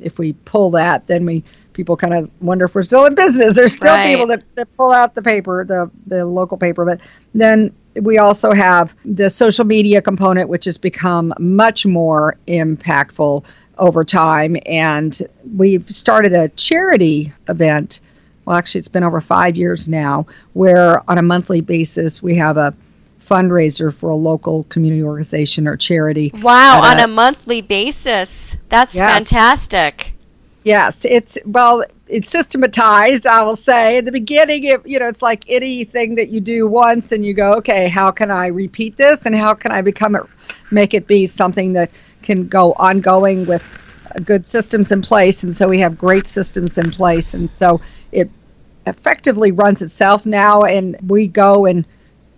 if 0.00 0.18
we 0.18 0.32
pull 0.32 0.70
that, 0.72 1.06
then 1.06 1.26
we 1.26 1.44
people 1.72 1.96
kind 1.96 2.14
of 2.14 2.30
wonder 2.40 2.64
if 2.64 2.74
we're 2.74 2.82
still 2.82 3.04
in 3.04 3.14
business. 3.14 3.56
There's 3.56 3.74
still 3.74 3.94
right. 3.94 4.08
people 4.08 4.26
that, 4.28 4.42
that 4.56 4.76
pull 4.76 4.92
out 4.92 5.14
the 5.14 5.22
paper, 5.22 5.64
the 5.64 5.90
the 6.06 6.24
local 6.24 6.56
paper, 6.56 6.84
but 6.84 7.00
then 7.34 7.74
we 7.94 8.18
also 8.18 8.52
have 8.52 8.94
the 9.04 9.28
social 9.28 9.64
media 9.64 10.02
component, 10.02 10.48
which 10.48 10.64
has 10.66 10.78
become 10.78 11.32
much 11.38 11.84
more 11.84 12.36
impactful 12.46 13.44
over 13.76 14.04
time. 14.04 14.56
And 14.66 15.20
we've 15.56 15.88
started 15.90 16.32
a 16.32 16.48
charity 16.50 17.32
event. 17.48 18.00
Well, 18.44 18.56
actually, 18.56 18.80
it's 18.80 18.88
been 18.88 19.04
over 19.04 19.20
five 19.20 19.56
years 19.56 19.88
now, 19.88 20.26
where 20.52 21.02
on 21.10 21.18
a 21.18 21.22
monthly 21.22 21.60
basis 21.60 22.22
we 22.22 22.36
have 22.36 22.56
a 22.56 22.74
fundraiser 23.28 23.94
for 23.94 24.10
a 24.10 24.16
local 24.16 24.64
community 24.64 25.02
organization 25.02 25.68
or 25.68 25.76
charity. 25.76 26.30
Wow, 26.42 26.80
on 26.82 26.98
a, 26.98 27.04
a 27.04 27.06
monthly 27.06 27.60
basis. 27.60 28.56
That's 28.68 28.94
yes. 28.94 29.12
fantastic. 29.12 30.14
Yes, 30.64 31.04
it's 31.04 31.38
well, 31.44 31.84
it's 32.08 32.30
systematized. 32.30 33.26
I 33.26 33.42
will 33.42 33.56
say 33.56 33.98
in 33.98 34.04
the 34.04 34.12
beginning, 34.12 34.64
it, 34.64 34.86
you 34.86 34.98
know, 34.98 35.08
it's 35.08 35.22
like 35.22 35.44
anything 35.48 36.16
that 36.16 36.28
you 36.28 36.40
do 36.40 36.66
once, 36.66 37.12
and 37.12 37.24
you 37.24 37.34
go, 37.34 37.52
okay, 37.54 37.88
how 37.88 38.10
can 38.10 38.30
I 38.30 38.48
repeat 38.48 38.96
this, 38.96 39.26
and 39.26 39.34
how 39.34 39.54
can 39.54 39.72
I 39.72 39.82
become 39.82 40.14
it, 40.14 40.22
make 40.70 40.94
it 40.94 41.06
be 41.06 41.26
something 41.26 41.74
that 41.74 41.90
can 42.22 42.48
go 42.48 42.72
ongoing 42.74 43.46
with 43.46 43.64
good 44.24 44.44
systems 44.46 44.90
in 44.90 45.00
place, 45.02 45.44
and 45.44 45.54
so 45.54 45.68
we 45.68 45.80
have 45.80 45.96
great 45.96 46.26
systems 46.26 46.76
in 46.76 46.90
place, 46.90 47.34
and 47.34 47.52
so 47.52 47.80
it 48.10 48.30
effectively 48.86 49.52
runs 49.52 49.80
itself 49.82 50.26
now, 50.26 50.62
and 50.62 50.96
we 51.06 51.28
go 51.28 51.66
and 51.66 51.84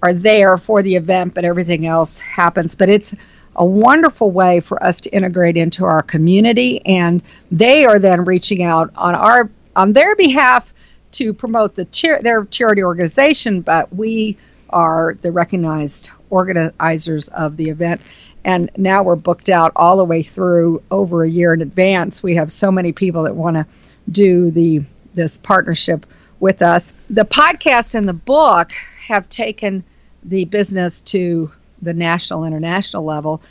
are 0.02 0.12
there 0.12 0.56
for 0.56 0.82
the 0.82 0.96
event, 0.96 1.34
but 1.34 1.44
everything 1.44 1.86
else 1.86 2.18
happens. 2.18 2.74
But 2.74 2.88
it's 2.88 3.14
a 3.56 3.64
wonderful 3.64 4.30
way 4.30 4.60
for 4.60 4.82
us 4.82 5.00
to 5.02 5.10
integrate 5.10 5.56
into 5.56 5.84
our 5.84 6.02
community, 6.02 6.84
and 6.86 7.22
they 7.50 7.84
are 7.84 7.98
then 7.98 8.24
reaching 8.24 8.62
out 8.62 8.90
on 8.96 9.14
our 9.14 9.50
on 9.76 9.92
their 9.92 10.16
behalf 10.16 10.72
to 11.12 11.34
promote 11.34 11.74
the 11.74 11.84
char- 11.86 12.22
their 12.22 12.44
charity 12.44 12.82
organization, 12.82 13.60
but 13.60 13.94
we 13.94 14.36
are 14.70 15.16
the 15.20 15.32
recognized 15.32 16.10
organizers 16.30 17.28
of 17.28 17.56
the 17.56 17.70
event. 17.70 18.00
And 18.44 18.70
now 18.76 19.02
we're 19.02 19.16
booked 19.16 19.50
out 19.50 19.72
all 19.76 19.98
the 19.98 20.04
way 20.04 20.22
through 20.22 20.82
over 20.90 21.24
a 21.24 21.28
year 21.28 21.52
in 21.52 21.60
advance. 21.60 22.22
We 22.22 22.36
have 22.36 22.50
so 22.52 22.70
many 22.70 22.92
people 22.92 23.24
that 23.24 23.34
want 23.34 23.56
to 23.56 23.66
do 24.10 24.50
the 24.50 24.82
this 25.14 25.38
partnership 25.38 26.06
with 26.38 26.62
us. 26.62 26.92
The 27.10 27.24
podcast 27.24 27.94
and 27.94 28.08
the 28.08 28.14
book 28.14 28.70
have 29.06 29.28
taken 29.28 29.84
the 30.24 30.44
business 30.44 31.00
to 31.02 31.50
the 31.82 31.94
national 31.94 32.44
international 32.44 33.04
level. 33.04 33.42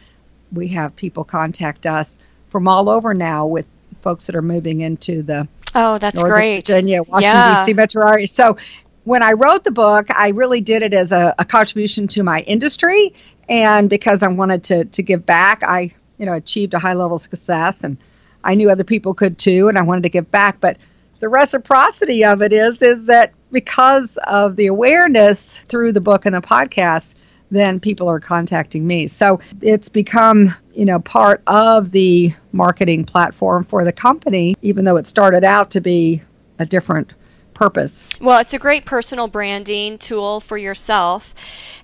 We 0.52 0.70
have 0.70 0.96
people 0.96 1.24
contact 1.24 1.86
us 1.86 2.18
from 2.50 2.68
all 2.68 2.90
over 2.90 3.14
now 3.14 3.46
with 3.48 3.68
folks 4.02 4.28
that 4.28 4.36
are 4.36 4.42
moving 4.42 4.82
into 4.82 5.24
the 5.24 5.48
Oh, 5.76 6.00
that's 6.00 6.20
Northern 6.20 6.36
great. 6.36 6.68
Virginia, 6.68 7.04
Washington 7.04 7.36
Yeah. 7.38 7.66
D.C. 7.66 7.74
metro 7.74 8.08
area. 8.08 8.28
So 8.28 8.58
when 9.04 9.22
I 9.22 9.34
wrote 9.34 9.64
the 9.64 9.72
book, 9.72 10.08
I 10.10 10.30
really 10.30 10.62
did 10.62 10.82
it 10.82 10.94
as 10.94 11.12
a, 11.12 11.36
a 11.38 11.46
contribution 11.46 12.08
to 12.10 12.24
my 12.24 12.42
industry, 12.42 13.14
and 13.48 13.90
because 13.90 14.24
I 14.24 14.28
wanted 14.30 14.64
to 14.66 14.86
to 14.86 15.04
give 15.04 15.26
back. 15.26 15.64
I 15.64 15.94
you 16.18 16.26
know 16.26 16.34
achieved 16.34 16.74
a 16.74 16.80
high 16.80 16.94
level 16.94 17.16
of 17.16 17.22
success, 17.22 17.84
and 17.84 17.98
I 18.44 18.56
knew 18.56 18.70
other 18.70 18.84
people 18.84 19.14
could 19.14 19.38
too, 19.38 19.68
and 19.68 19.78
I 19.78 19.84
wanted 19.84 20.04
to 20.04 20.10
give 20.10 20.30
back. 20.32 20.60
But 20.60 20.78
the 21.20 21.30
reciprocity 21.30 22.26
of 22.26 22.42
it 22.42 22.52
is 22.54 22.82
is 22.82 23.06
that 23.06 23.34
because 23.52 24.18
of 24.26 24.56
the 24.56 24.68
awareness 24.68 25.58
through 25.60 25.92
the 25.92 26.02
book 26.02 26.26
and 26.26 26.36
the 26.36 26.42
podcast 26.42 27.16
then 27.52 27.80
people 27.80 28.08
are 28.08 28.20
contacting 28.20 28.86
me 28.86 29.08
so 29.08 29.40
it's 29.62 29.90
become 29.90 30.54
you 30.74 30.86
know 30.86 31.00
part 31.00 31.42
of 31.48 31.92
the 31.92 32.32
marketing 32.52 33.04
platform 33.04 33.64
for 33.64 33.84
the 33.84 33.94
company 33.94 34.56
even 34.62 34.86
though 34.86 34.98
it 34.98 35.08
started 35.08 35.44
out 35.44 35.72
to 35.72 35.82
be 35.82 36.22
a 36.60 36.66
different 36.66 37.14
purpose 37.60 38.06
Well, 38.22 38.40
it's 38.40 38.54
a 38.54 38.58
great 38.58 38.86
personal 38.86 39.28
branding 39.28 39.98
tool 39.98 40.40
for 40.40 40.58
yourself. 40.58 41.36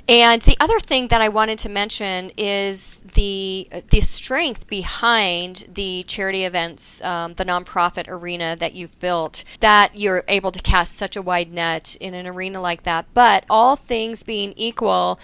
And 0.08 0.42
the 0.44 0.56
other 0.60 0.80
thing 0.80 1.08
that 1.08 1.22
I 1.22 1.30
wanted 1.30 1.58
to 1.60 1.70
mention 1.70 2.32
is 2.38 3.00
the 3.16 3.68
the 3.90 4.02
strength 4.02 4.68
behind 4.68 5.66
the 5.74 6.04
charity 6.04 6.44
events, 6.44 7.02
um, 7.04 7.34
the 7.34 7.46
nonprofit 7.46 8.06
arena 8.08 8.56
that 8.56 8.74
you've 8.74 9.00
built. 9.00 9.44
That 9.62 9.96
you're 9.96 10.24
able 10.28 10.52
to 10.52 10.62
cast 10.62 10.96
such 10.96 11.16
a 11.16 11.24
wide 11.24 11.52
net 11.52 11.96
in 12.00 12.14
an 12.14 12.28
arena 12.28 12.62
like 12.62 12.84
that. 12.84 13.08
But 13.16 13.46
all 13.50 13.76
things 13.76 14.22
being 14.22 14.54
equal, 14.56 15.20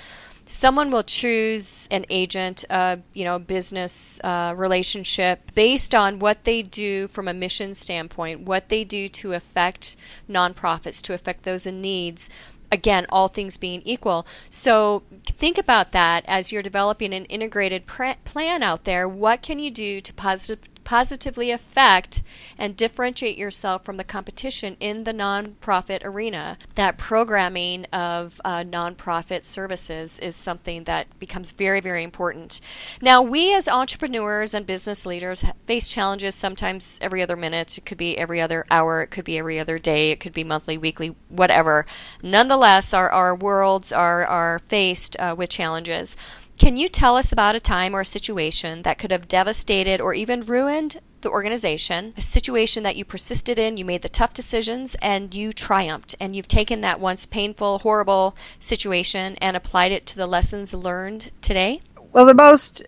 someone 0.48 0.90
will 0.90 1.04
choose 1.04 1.88
an 1.92 2.06
agent, 2.10 2.66
uh, 2.68 2.98
you 3.14 3.24
know, 3.24 3.38
business 3.38 4.20
uh, 4.24 4.56
relationship 4.58 5.54
based 5.54 5.94
on 5.94 6.18
what 6.18 6.44
they 6.44 6.64
do 6.64 7.08
from 7.08 7.28
a 7.28 7.34
mission 7.36 7.76
standpoint, 7.76 8.42
what 8.42 8.70
they 8.70 8.84
do 8.84 9.08
to 9.10 9.34
affect 9.34 9.96
nonprofits, 10.28 11.04
to 11.04 11.14
affect 11.14 11.44
those 11.44 11.68
in 11.68 11.82
needs. 11.82 12.32
Again, 12.72 13.06
all 13.10 13.28
things 13.28 13.58
being 13.58 13.82
equal. 13.84 14.26
So 14.50 15.04
think 15.26 15.58
about 15.58 15.92
that 15.92 16.24
as 16.28 16.52
you're 16.52 16.62
developing 16.62 17.14
an 17.14 17.26
integrated 17.26 17.86
pr- 17.86 18.14
plan 18.24 18.64
out 18.64 18.86
there. 18.86 19.08
What 19.08 19.42
can 19.42 19.60
you 19.60 19.70
do 19.72 20.00
to 20.00 20.14
positive, 20.14 20.71
positively 20.84 21.52
affect 21.52 22.24
and 22.58 22.78
differentiate 22.78 23.38
yourself 23.38 23.84
from 23.84 23.98
the 23.98 24.04
competition 24.04 24.78
in 24.80 25.04
the 25.04 25.14
nonprofit 25.14 26.02
arena. 26.04 26.58
That 26.76 26.98
programming 26.98 27.86
of 27.86 28.40
uh, 28.44 28.64
nonprofit 28.64 29.44
services 29.44 30.20
is 30.20 30.36
something 30.36 30.84
that 30.86 31.08
becomes 31.20 31.52
very, 31.52 31.80
very 31.80 32.04
important. 32.04 32.62
Now, 33.02 33.22
we 33.22 33.54
as 33.54 33.68
entrepreneurs 33.68 34.54
and 34.54 34.66
business 34.66 35.06
leaders 35.06 35.44
face 35.66 35.88
challenges 35.88 36.36
sometimes 36.36 37.00
every 37.02 37.22
other 37.22 37.36
minute. 37.36 37.78
It 37.78 37.86
could 37.86 37.98
be 37.98 38.18
every 38.18 38.42
other 38.42 38.66
hour. 38.70 39.02
It 39.02 39.08
could 39.08 39.26
be 39.26 39.38
every 39.38 39.60
other 39.60 39.78
day. 39.78 40.12
It 40.12 40.20
could 40.20 40.34
be 40.34 40.44
monthly, 40.44 40.78
weekly, 40.78 41.16
whatever. 41.30 41.86
Nonetheless, 42.22 42.94
our, 42.94 43.10
our 43.10 43.36
worlds 43.36 43.92
are, 43.92 44.26
are 44.26 44.60
faced 44.60 45.16
uh, 45.20 45.36
with 45.38 45.50
challenges. 45.50 46.16
Can 46.62 46.78
you 46.78 46.90
tell 46.90 47.18
us 47.18 47.32
about 47.32 47.56
a 47.56 47.60
time 47.60 47.96
or 47.96 48.02
a 48.02 48.06
situation 48.06 48.84
that 48.84 49.00
could 49.00 49.10
have 49.10 49.28
devastated 49.28 50.00
or 50.00 50.14
even 50.14 50.44
ruined 50.44 51.00
the 51.22 51.30
organization, 51.30 52.14
a 52.16 52.22
situation 52.22 52.84
that 52.84 52.96
you 52.96 53.04
persisted 53.04 53.58
in, 53.58 53.78
you 53.78 53.84
made 53.84 54.04
the 54.04 54.10
tough 54.10 54.32
decisions, 54.32 54.96
and 55.02 55.34
you 55.34 55.54
triumphed, 55.54 56.14
and 56.20 56.36
you've 56.36 56.48
taken 56.48 56.82
that 56.82 57.00
once 57.00 57.26
painful, 57.26 57.80
horrible 57.80 58.36
situation 58.60 59.38
and 59.42 59.58
applied 59.58 59.92
it 59.92 60.06
to 60.06 60.16
the 60.16 60.28
lessons 60.28 60.72
learned 60.72 61.32
today? 61.42 61.82
well 62.14 62.28
the 62.28 62.36
most 62.36 62.86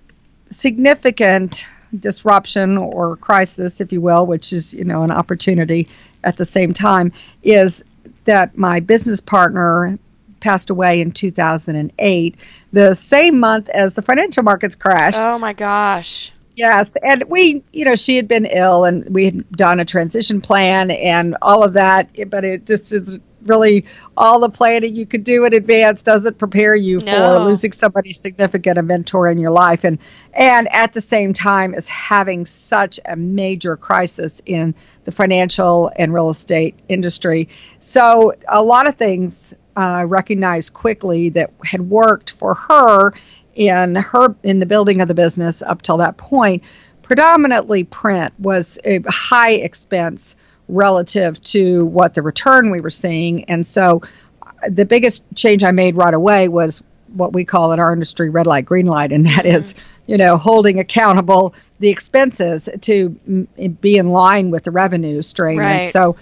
significant 0.51 1.65
disruption 1.99 2.77
or 2.77 3.17
crisis 3.17 3.81
if 3.81 3.91
you 3.91 4.01
will 4.01 4.27
which 4.27 4.53
is 4.53 4.71
you 4.71 4.83
know 4.83 5.01
an 5.01 5.09
opportunity 5.09 5.87
at 6.23 6.37
the 6.37 6.45
same 6.45 6.73
time 6.73 7.11
is 7.41 7.83
that 8.25 8.55
my 8.55 8.79
business 8.79 9.19
partner 9.19 9.97
passed 10.43 10.69
away 10.69 11.01
in 11.01 11.09
2008 11.11 12.35
the 12.71 12.93
same 12.93 13.39
month 13.39 13.69
as 13.69 13.95
the 13.95 14.01
financial 14.01 14.43
markets 14.43 14.75
crashed 14.75 15.19
Oh 15.19 15.39
my 15.39 15.53
gosh. 15.53 16.31
Yes, 16.55 16.93
and 17.01 17.23
we, 17.29 17.63
you 17.71 17.85
know, 17.85 17.95
she 17.95 18.15
had 18.15 18.27
been 18.27 18.45
ill, 18.45 18.85
and 18.85 19.09
we 19.09 19.25
had 19.25 19.49
done 19.49 19.79
a 19.79 19.85
transition 19.85 20.39
plan 20.39 20.91
and 20.91 21.35
all 21.41 21.63
of 21.63 21.73
that. 21.73 22.11
But 22.29 22.45
it 22.45 22.67
just 22.67 22.93
is 22.93 23.17
really 23.41 23.85
all 24.15 24.39
the 24.39 24.49
planning 24.49 24.95
you 24.95 25.07
could 25.07 25.23
do 25.23 25.45
in 25.45 25.53
advance 25.55 26.03
doesn't 26.03 26.37
prepare 26.37 26.75
you 26.75 26.99
No. 26.99 27.11
for 27.11 27.39
losing 27.49 27.71
somebody 27.71 28.13
significant, 28.13 28.77
a 28.77 28.83
mentor 28.83 29.29
in 29.29 29.39
your 29.39 29.49
life, 29.49 29.83
and 29.83 29.97
and 30.31 30.71
at 30.71 30.93
the 30.93 31.01
same 31.01 31.33
time 31.33 31.73
as 31.73 31.87
having 31.87 32.45
such 32.45 32.99
a 33.03 33.15
major 33.15 33.75
crisis 33.75 34.39
in 34.45 34.75
the 35.05 35.11
financial 35.11 35.91
and 35.95 36.13
real 36.13 36.29
estate 36.29 36.75
industry. 36.87 37.49
So 37.79 38.33
a 38.47 38.61
lot 38.61 38.87
of 38.87 38.95
things 38.95 39.55
uh, 39.75 40.05
recognized 40.07 40.73
quickly 40.73 41.29
that 41.29 41.51
had 41.63 41.81
worked 41.81 42.31
for 42.31 42.53
her 42.55 43.13
in 43.55 43.95
her 43.95 44.35
in 44.43 44.59
the 44.59 44.65
building 44.65 45.01
of 45.01 45.07
the 45.07 45.13
business 45.13 45.61
up 45.61 45.81
till 45.81 45.97
that 45.97 46.17
point 46.17 46.63
predominantly 47.03 47.83
print 47.83 48.33
was 48.39 48.79
a 48.83 48.99
high 49.07 49.51
expense 49.51 50.35
relative 50.67 51.41
to 51.43 51.85
what 51.85 52.13
the 52.13 52.21
return 52.21 52.71
we 52.71 52.81
were 52.81 52.89
seeing. 52.89 53.43
And 53.45 53.67
so 53.67 54.01
uh, 54.41 54.69
the 54.69 54.85
biggest 54.85 55.23
change 55.35 55.63
i 55.63 55.71
made 55.71 55.95
right 55.95 56.13
away 56.13 56.47
was 56.47 56.81
what 57.09 57.33
we 57.33 57.45
call 57.45 57.73
in 57.73 57.79
our 57.79 57.93
industry 57.93 58.31
red 58.31 58.47
light 58.47 58.65
green 58.65 58.87
light 58.87 59.11
and 59.11 59.27
that 59.27 59.45
is 59.45 59.75
you 60.07 60.17
know 60.17 60.35
holding 60.35 60.79
accountable 60.79 61.53
the 61.79 61.89
expenses 61.89 62.67
to 62.81 63.09
mm, 63.29 63.81
be 63.81 63.97
in 63.97 64.09
line 64.09 64.49
with 64.49 64.63
the 64.63 64.71
revenue 64.71 65.21
stream. 65.21 65.59
Right. 65.59 65.73
and 65.73 65.91
so 65.91 66.15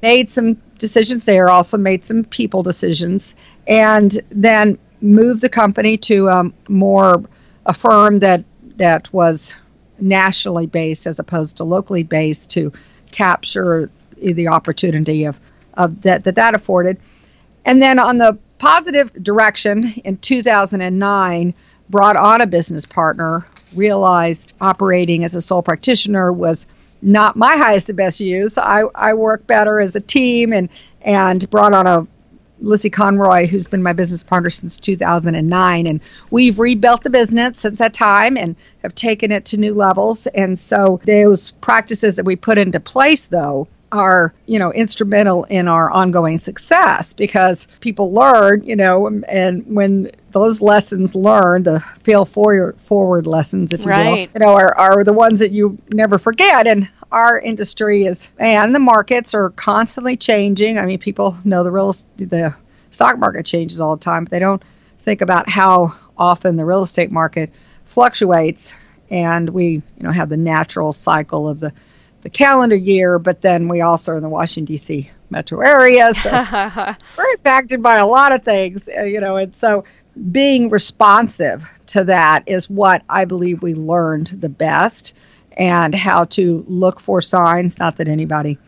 made 0.00 0.30
some 0.30 0.56
decisions 0.78 1.24
there, 1.24 1.48
also 1.48 1.76
made 1.76 2.04
some 2.04 2.24
people 2.24 2.62
decisions, 2.62 3.36
and 3.66 4.18
then 4.30 4.78
moved 5.00 5.42
the 5.42 5.48
company 5.48 5.96
to 5.96 6.28
um, 6.28 6.54
more 6.68 7.22
a 7.66 7.74
firm 7.74 8.20
that 8.20 8.44
that 8.76 9.12
was 9.12 9.54
nationally 10.00 10.66
based 10.66 11.06
as 11.06 11.18
opposed 11.18 11.56
to 11.58 11.64
locally 11.64 12.04
based 12.04 12.50
to 12.50 12.72
capture 13.10 13.90
the 14.16 14.48
opportunity 14.48 15.24
of, 15.24 15.38
of 15.74 16.02
that, 16.02 16.24
that 16.24 16.36
that 16.36 16.54
afforded. 16.54 16.98
And 17.64 17.82
then 17.82 17.98
on 17.98 18.18
the 18.18 18.38
positive 18.58 19.12
direction 19.12 19.94
in 20.04 20.18
2009, 20.18 21.54
brought 21.88 22.16
on 22.16 22.40
a 22.40 22.46
business 22.46 22.86
partner, 22.86 23.46
realized 23.74 24.54
operating 24.60 25.24
as 25.24 25.34
a 25.34 25.40
sole 25.40 25.62
practitioner 25.62 26.32
was 26.32 26.66
not 27.02 27.36
my 27.36 27.56
highest 27.56 27.88
and 27.88 27.96
best 27.96 28.20
use. 28.20 28.58
I, 28.58 28.82
I 28.94 29.14
work 29.14 29.46
better 29.46 29.80
as 29.80 29.96
a 29.96 30.00
team 30.00 30.52
and, 30.52 30.68
and 31.00 31.48
brought 31.50 31.74
on 31.74 31.86
a 31.86 32.06
Lizzie 32.60 32.90
Conroy, 32.90 33.46
who's 33.46 33.68
been 33.68 33.82
my 33.82 33.92
business 33.92 34.22
partner 34.22 34.50
since 34.50 34.76
2009. 34.76 35.86
And 35.86 36.00
we've 36.30 36.58
rebuilt 36.58 37.02
the 37.02 37.10
business 37.10 37.60
since 37.60 37.78
that 37.78 37.94
time 37.94 38.36
and 38.36 38.56
have 38.82 38.94
taken 38.94 39.30
it 39.32 39.44
to 39.46 39.56
new 39.58 39.74
levels. 39.74 40.26
And 40.26 40.58
so 40.58 41.00
those 41.04 41.52
practices 41.52 42.16
that 42.16 42.24
we 42.24 42.36
put 42.36 42.58
into 42.58 42.80
place, 42.80 43.28
though, 43.28 43.68
are 43.90 44.34
you 44.46 44.58
know 44.58 44.70
instrumental 44.72 45.44
in 45.44 45.66
our 45.66 45.90
ongoing 45.90 46.36
success 46.36 47.14
because 47.14 47.66
people 47.80 48.12
learn 48.12 48.62
you 48.62 48.76
know 48.76 49.06
and 49.26 49.66
when 49.66 50.10
those 50.40 50.60
lessons 50.60 51.14
learned 51.14 51.64
the 51.64 51.80
fail 52.02 52.24
forward 52.24 52.76
forward 52.86 53.26
lessons 53.26 53.72
if 53.72 53.80
you 53.80 53.86
Right. 53.86 54.28
will 54.34 54.40
you 54.40 54.46
know 54.46 54.54
are, 54.54 54.74
are 54.76 55.04
the 55.04 55.12
ones 55.12 55.40
that 55.40 55.50
you 55.52 55.78
never 55.90 56.18
forget 56.18 56.66
and 56.66 56.88
our 57.10 57.38
industry 57.38 58.04
is 58.04 58.30
and 58.38 58.74
the 58.74 58.78
markets 58.78 59.34
are 59.34 59.50
constantly 59.50 60.16
changing 60.16 60.78
i 60.78 60.84
mean 60.86 60.98
people 60.98 61.36
know 61.44 61.64
the 61.64 61.70
real 61.70 61.92
the 62.16 62.54
stock 62.90 63.18
market 63.18 63.46
changes 63.46 63.80
all 63.80 63.96
the 63.96 64.04
time 64.04 64.24
but 64.24 64.30
they 64.30 64.38
don't 64.38 64.62
think 65.00 65.20
about 65.20 65.48
how 65.48 65.94
often 66.16 66.56
the 66.56 66.64
real 66.64 66.82
estate 66.82 67.10
market 67.10 67.50
fluctuates 67.86 68.74
and 69.10 69.48
we 69.48 69.66
you 69.68 69.82
know 70.02 70.10
have 70.12 70.28
the 70.28 70.36
natural 70.36 70.92
cycle 70.92 71.48
of 71.48 71.60
the 71.60 71.72
the 72.22 72.30
calendar 72.30 72.74
year, 72.76 73.18
but 73.18 73.40
then 73.40 73.68
we 73.68 73.80
also 73.80 74.12
are 74.12 74.16
in 74.16 74.22
the 74.22 74.28
Washington 74.28 74.64
D.C. 74.74 75.10
metro 75.30 75.60
area, 75.60 76.12
so 76.12 76.30
we're 77.16 77.32
impacted 77.34 77.80
by 77.82 77.98
a 77.98 78.06
lot 78.06 78.32
of 78.32 78.42
things, 78.42 78.88
uh, 78.88 79.02
you 79.04 79.20
know, 79.20 79.36
and 79.36 79.54
so 79.56 79.84
being 80.30 80.70
responsive 80.70 81.68
to 81.86 82.04
that 82.04 82.44
is 82.46 82.68
what 82.68 83.02
I 83.08 83.24
believe 83.24 83.62
we 83.62 83.74
learned 83.74 84.28
the 84.40 84.48
best, 84.48 85.14
and 85.56 85.94
how 85.94 86.24
to 86.24 86.64
look 86.68 87.00
for 87.00 87.20
signs. 87.20 87.78
Not 87.78 87.96
that 87.96 88.08
anybody 88.08 88.58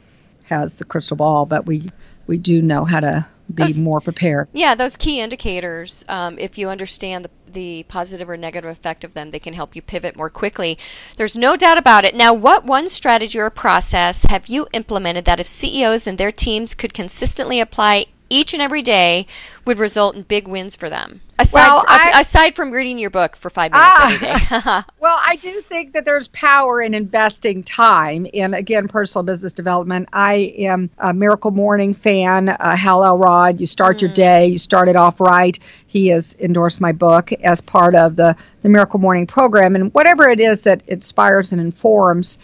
has 0.44 0.76
the 0.76 0.84
crystal 0.84 1.16
ball, 1.16 1.46
but 1.46 1.66
we 1.66 1.88
we 2.26 2.38
do 2.38 2.62
know 2.62 2.84
how 2.84 3.00
to 3.00 3.26
be 3.52 3.64
those, 3.64 3.78
more 3.78 4.00
prepared. 4.00 4.48
Yeah, 4.52 4.74
those 4.74 4.96
key 4.96 5.20
indicators. 5.20 6.04
Um, 6.08 6.38
if 6.38 6.58
you 6.58 6.68
understand 6.68 7.24
the 7.24 7.30
the 7.52 7.82
positive 7.84 8.28
or 8.28 8.36
negative 8.36 8.70
effect 8.70 9.04
of 9.04 9.14
them, 9.14 9.30
they 9.30 9.38
can 9.38 9.54
help 9.54 9.74
you 9.74 9.82
pivot 9.82 10.16
more 10.16 10.30
quickly. 10.30 10.78
There's 11.16 11.36
no 11.36 11.56
doubt 11.56 11.78
about 11.78 12.04
it. 12.04 12.14
Now, 12.14 12.32
what 12.32 12.64
one 12.64 12.88
strategy 12.88 13.38
or 13.38 13.50
process 13.50 14.24
have 14.28 14.46
you 14.46 14.68
implemented 14.72 15.24
that 15.24 15.40
if 15.40 15.48
CEOs 15.48 16.06
and 16.06 16.16
their 16.16 16.32
teams 16.32 16.74
could 16.74 16.94
consistently 16.94 17.60
apply 17.60 18.06
each 18.31 18.55
and 18.55 18.62
every 18.62 18.81
day 18.83 19.27
would 19.66 19.79
result 19.79 20.14
in 20.14 20.23
big 20.23 20.49
wins 20.49 20.77
for 20.77 20.88
them. 20.88 21.21
Aside, 21.38 21.55
well, 21.55 21.85
I, 21.88 22.21
aside 22.21 22.55
from 22.55 22.71
reading 22.71 22.99
your 22.99 23.09
book 23.09 23.35
for 23.35 23.49
five 23.49 23.73
minutes 23.73 23.90
ah, 23.95 24.05
every 24.05 24.19
day. 24.19 24.93
well, 25.01 25.19
I 25.19 25.37
do 25.37 25.61
think 25.62 25.95
that 25.95 26.05
there's 26.05 26.29
power 26.29 26.83
in 26.83 26.93
investing 26.93 27.62
time 27.62 28.27
in, 28.27 28.53
again, 28.53 28.88
personal 28.88 29.23
business 29.23 29.55
development. 29.55 30.11
I 30.12 30.55
am 30.59 30.90
a 30.99 31.14
Miracle 31.14 31.51
Morning 31.51 31.95
fan, 31.95 32.51
uh, 32.51 32.77
Hal 32.77 33.05
Elrod. 33.05 33.59
You 33.59 33.66
start 33.66 33.99
mm. 33.99 34.03
your 34.03 34.12
day, 34.12 34.49
you 34.49 34.59
start 34.59 34.88
it 34.88 34.97
off 34.97 35.19
right. 35.19 35.59
He 35.87 36.09
has 36.09 36.37
endorsed 36.38 36.81
my 36.81 36.93
book 36.93 37.33
as 37.33 37.62
part 37.62 37.95
of 37.95 38.16
the, 38.16 38.37
the 38.61 38.69
Miracle 38.69 39.01
Morning 39.01 39.27
program. 39.27 39.77
And 39.77 39.95
whatever 39.95 40.29
it 40.29 40.40
is 40.40 40.64
that 40.64 40.83
inspires 40.88 41.53
and 41.53 41.61
informs 41.61 42.38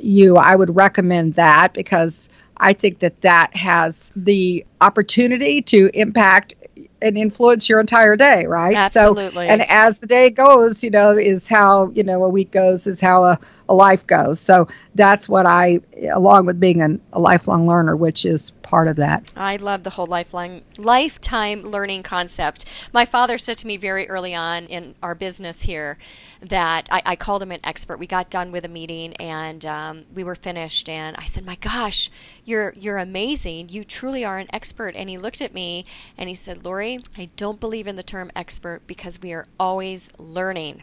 you, 0.00 0.36
I 0.36 0.56
would 0.56 0.74
recommend 0.74 1.34
that 1.34 1.72
because 1.72 2.30
I 2.60 2.74
think 2.74 2.98
that 2.98 3.22
that 3.22 3.56
has 3.56 4.12
the 4.14 4.66
opportunity 4.80 5.62
to 5.62 5.90
impact 5.94 6.54
and 7.02 7.16
influence 7.16 7.68
your 7.68 7.80
entire 7.80 8.16
day, 8.16 8.44
right? 8.44 8.76
Absolutely. 8.76 9.32
So, 9.46 9.52
and 9.52 9.62
as 9.68 10.00
the 10.00 10.06
day 10.06 10.28
goes, 10.28 10.84
you 10.84 10.90
know, 10.90 11.16
is 11.16 11.48
how, 11.48 11.90
you 11.90 12.04
know, 12.04 12.22
a 12.22 12.28
week 12.28 12.50
goes, 12.50 12.86
is 12.86 13.00
how 13.00 13.24
a, 13.24 13.32
a 13.32 13.40
life 13.74 14.06
goes. 14.06 14.40
So 14.40 14.68
that's 14.94 15.28
what 15.28 15.46
I, 15.46 15.80
along 16.12 16.46
with 16.46 16.58
being 16.58 16.82
an, 16.82 17.00
a 17.12 17.20
lifelong 17.20 17.66
learner, 17.66 17.96
which 17.96 18.24
is 18.24 18.50
part 18.62 18.88
of 18.88 18.96
that. 18.96 19.32
I 19.36 19.56
love 19.56 19.82
the 19.82 19.90
whole 19.90 20.06
lifelong, 20.06 20.62
lifetime 20.78 21.62
learning 21.62 22.02
concept. 22.02 22.64
My 22.92 23.04
father 23.04 23.38
said 23.38 23.58
to 23.58 23.66
me 23.66 23.76
very 23.76 24.08
early 24.08 24.34
on 24.34 24.66
in 24.66 24.94
our 25.02 25.14
business 25.14 25.62
here, 25.62 25.98
that 26.42 26.88
I, 26.90 27.02
I, 27.04 27.16
called 27.16 27.42
him 27.42 27.52
an 27.52 27.60
expert. 27.64 27.98
We 27.98 28.06
got 28.06 28.30
done 28.30 28.50
with 28.50 28.64
a 28.64 28.68
meeting 28.68 29.14
and 29.16 29.64
um, 29.66 30.04
we 30.14 30.24
were 30.24 30.34
finished, 30.34 30.88
and 30.88 31.16
I 31.16 31.24
said, 31.24 31.44
"My 31.44 31.56
gosh, 31.56 32.10
you're 32.44 32.72
you're 32.76 32.98
amazing. 32.98 33.68
You 33.68 33.84
truly 33.84 34.24
are 34.24 34.38
an 34.38 34.48
expert." 34.52 34.96
And 34.96 35.10
he 35.10 35.18
looked 35.18 35.42
at 35.42 35.52
me 35.52 35.84
and 36.16 36.28
he 36.28 36.34
said, 36.34 36.64
"Lori, 36.64 37.00
I 37.18 37.28
don't 37.36 37.60
believe 37.60 37.86
in 37.86 37.96
the 37.96 38.02
term 38.02 38.30
expert 38.34 38.86
because 38.86 39.20
we 39.20 39.32
are 39.32 39.48
always 39.58 40.10
learning." 40.18 40.82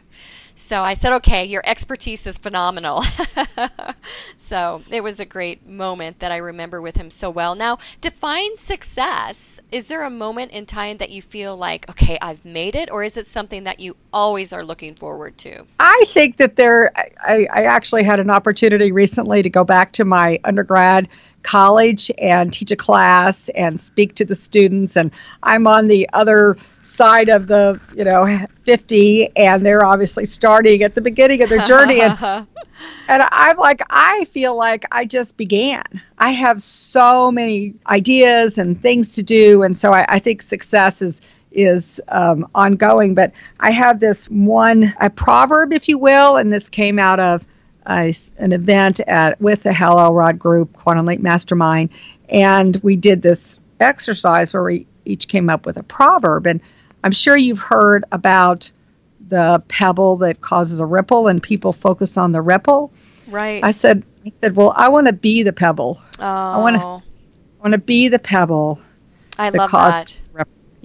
So 0.57 0.81
I 0.81 0.93
said, 0.93 1.13
okay, 1.13 1.45
your 1.45 1.61
expertise 1.65 2.25
is 2.25 2.39
phenomenal. 2.39 3.03
so 4.37 4.81
it 4.89 5.03
was 5.03 5.19
a 5.19 5.25
great 5.25 5.67
moment 5.67 6.17
that 6.17 6.31
I 6.31 6.37
remember 6.37 6.81
with 6.81 6.95
him 6.95 7.11
so 7.11 7.29
well. 7.29 7.53
Now, 7.53 7.77
define 8.01 8.55
success. 8.55 9.61
Is 9.71 9.87
there 9.87 10.01
a 10.01 10.09
moment 10.09 10.51
in 10.51 10.65
time 10.65 10.97
that 10.97 11.11
you 11.11 11.21
feel 11.21 11.55
like, 11.55 11.87
okay, 11.91 12.17
I've 12.23 12.43
made 12.43 12.75
it, 12.75 12.89
or 12.89 13.03
is 13.03 13.17
it 13.17 13.27
something 13.27 13.65
that 13.65 13.79
you 13.79 13.97
always 14.11 14.51
are 14.51 14.65
looking 14.65 14.95
forward 14.95 15.37
to? 15.39 15.63
I 15.79 16.03
think 16.07 16.37
that 16.37 16.55
there, 16.55 16.91
I, 16.95 17.45
I 17.53 17.65
actually 17.65 18.03
had 18.03 18.19
an 18.19 18.31
opportunity 18.31 18.91
recently 18.91 19.43
to 19.43 19.51
go 19.51 19.63
back 19.63 19.91
to 19.93 20.05
my 20.05 20.39
undergrad 20.43 21.07
college 21.43 22.11
and 22.17 22.51
teach 22.51 22.71
a 22.71 22.75
class 22.75 23.49
and 23.49 23.79
speak 23.79 24.15
to 24.15 24.25
the 24.25 24.35
students. 24.35 24.97
And 24.97 25.11
I'm 25.41 25.67
on 25.67 25.87
the 25.87 26.09
other 26.13 26.57
side 26.83 27.29
of 27.29 27.47
the 27.47 27.79
you 27.93 28.03
know 28.03 28.45
50 28.63 29.35
and 29.35 29.65
they're 29.65 29.85
obviously 29.85 30.25
starting 30.25 30.83
at 30.83 30.95
the 30.95 31.01
beginning 31.01 31.43
of 31.43 31.49
their 31.49 31.63
journey. 31.63 32.01
And 32.01 32.17
and 33.07 33.23
I'm 33.31 33.57
like 33.57 33.81
I 33.89 34.25
feel 34.25 34.55
like 34.57 34.85
I 34.91 35.05
just 35.05 35.37
began. 35.37 35.83
I 36.17 36.31
have 36.31 36.61
so 36.61 37.31
many 37.31 37.75
ideas 37.87 38.57
and 38.57 38.81
things 38.81 39.13
to 39.13 39.23
do. 39.23 39.63
And 39.63 39.75
so 39.75 39.93
I, 39.93 40.05
I 40.07 40.19
think 40.19 40.41
success 40.41 41.01
is 41.01 41.21
is 41.51 42.01
um, 42.09 42.49
ongoing. 42.53 43.15
But 43.15 43.31
I 43.59 43.71
have 43.71 43.99
this 43.99 44.29
one 44.29 44.93
a 44.99 45.09
proverb 45.09 45.73
if 45.73 45.87
you 45.87 45.97
will 45.97 46.37
and 46.37 46.51
this 46.51 46.69
came 46.69 46.99
out 46.99 47.19
of 47.19 47.47
an 47.87 48.51
event 48.51 48.99
at 49.01 49.39
with 49.41 49.63
the 49.63 49.73
Hal 49.73 49.99
Elrod 49.99 50.37
Group, 50.37 50.73
Quantum 50.73 51.05
Leap 51.05 51.21
Mastermind, 51.21 51.89
and 52.29 52.75
we 52.83 52.95
did 52.95 53.21
this 53.21 53.59
exercise 53.79 54.53
where 54.53 54.63
we 54.63 54.85
each 55.05 55.27
came 55.27 55.49
up 55.49 55.65
with 55.65 55.77
a 55.77 55.83
proverb. 55.83 56.47
And 56.47 56.61
I'm 57.03 57.11
sure 57.11 57.37
you've 57.37 57.59
heard 57.59 58.03
about 58.11 58.71
the 59.29 59.63
pebble 59.67 60.17
that 60.17 60.41
causes 60.41 60.79
a 60.79 60.85
ripple, 60.85 61.27
and 61.27 61.41
people 61.41 61.73
focus 61.73 62.17
on 62.17 62.31
the 62.31 62.41
ripple. 62.41 62.91
Right. 63.27 63.63
I 63.63 63.71
said, 63.71 64.03
I 64.25 64.29
said, 64.29 64.55
well, 64.55 64.73
I 64.75 64.89
want 64.89 65.07
to 65.07 65.13
be 65.13 65.43
the 65.43 65.53
pebble. 65.53 66.01
Oh. 66.19 66.25
I 66.25 66.57
want 66.57 66.75
to, 66.75 67.09
want 67.61 67.73
to 67.73 67.77
be 67.77 68.09
the 68.09 68.19
pebble. 68.19 68.79
I 69.37 69.49
that 69.49 69.57
love 69.57 69.71
that. 69.71 70.19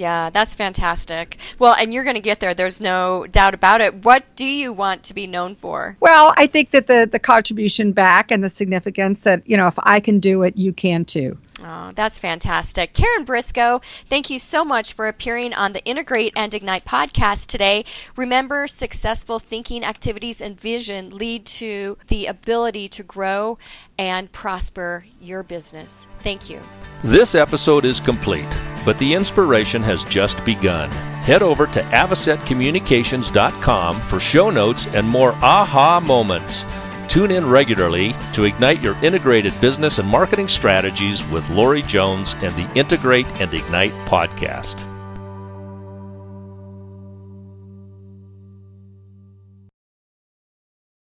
Yeah, 0.03 0.31
that's 0.31 0.53
fantastic. 0.53 1.37
Well, 1.61 1.77
and 1.79 1.95
you're 1.95 2.03
going 2.03 2.17
to 2.17 2.21
get 2.21 2.41
there. 2.41 2.55
There's 2.55 2.81
no 2.81 3.25
doubt 3.29 3.55
about 3.55 3.81
it. 3.81 4.05
What 4.05 4.25
do 4.35 4.45
you 4.45 4.73
want 4.73 5.05
to 5.05 5.15
be 5.15 5.29
known 5.29 5.55
for? 5.55 5.97
Well, 6.01 6.35
I 6.37 6.49
think 6.49 6.73
that 6.73 6.89
the 6.89 7.09
the 7.11 7.21
contribution 7.21 7.93
back 7.93 8.33
and 8.33 8.43
the 8.43 8.49
significance 8.49 9.23
that 9.23 9.49
you 9.49 9.57
know 9.57 9.69
if 9.69 9.79
I 9.79 10.01
can 10.01 10.19
do 10.19 10.43
it, 10.43 10.57
you 10.57 10.73
can 10.73 11.05
too. 11.05 11.39
Oh, 11.65 11.93
that's 11.95 12.19
fantastic. 12.19 12.93
Karen 12.93 13.25
Briscoe, 13.25 13.81
thank 14.09 14.31
you 14.31 14.39
so 14.39 14.65
much 14.65 14.95
for 14.95 15.07
appearing 15.07 15.55
on 15.55 15.73
the 15.73 15.85
Integrate 15.85 16.33
and 16.35 16.53
Ignite 16.53 16.85
podcast 16.85 17.47
today. 17.47 17.85
Remember, 18.17 18.67
successful 18.67 19.39
thinking, 19.39 19.85
activities, 19.85 20.41
and 20.41 20.61
vision 20.61 21.11
lead 21.11 21.47
to 21.47 21.97
the 22.09 22.27
ability 22.27 22.89
to 22.89 23.05
grow 23.05 23.59
and 23.99 24.33
prosper 24.33 25.05
your 25.21 25.45
business. 25.45 26.09
Thank 26.19 26.51
you. 26.51 26.61
This 27.05 27.35
episode 27.35 27.85
is 27.85 28.01
complete, 28.01 28.49
but 28.85 28.99
the 28.99 29.15
inspiration 29.15 29.83
has 29.83 30.05
just 30.05 30.43
begun. 30.45 30.91
Head 31.23 31.43
over 31.43 31.67
to 31.69 31.81
avocetcommunications.com 31.81 34.01
for 34.01 34.19
show 34.19 34.51
notes 34.51 34.87
and 34.89 35.09
more 35.09 35.33
aha 35.35 36.03
moments. 36.05 36.65
Tune 37.13 37.31
in 37.31 37.47
regularly 37.47 38.15
to 38.33 38.45
ignite 38.45 38.81
your 38.81 38.97
integrated 39.05 39.53
business 39.61 39.99
and 39.99 40.09
marketing 40.09 40.49
strategies 40.49 41.23
with 41.29 41.47
Lori 41.51 41.83
Jones 41.83 42.35
and 42.41 42.55
the 42.55 42.67
Integrate 42.75 43.27
and 43.39 43.53
Ignite 43.53 43.93
podcast. 44.07 44.89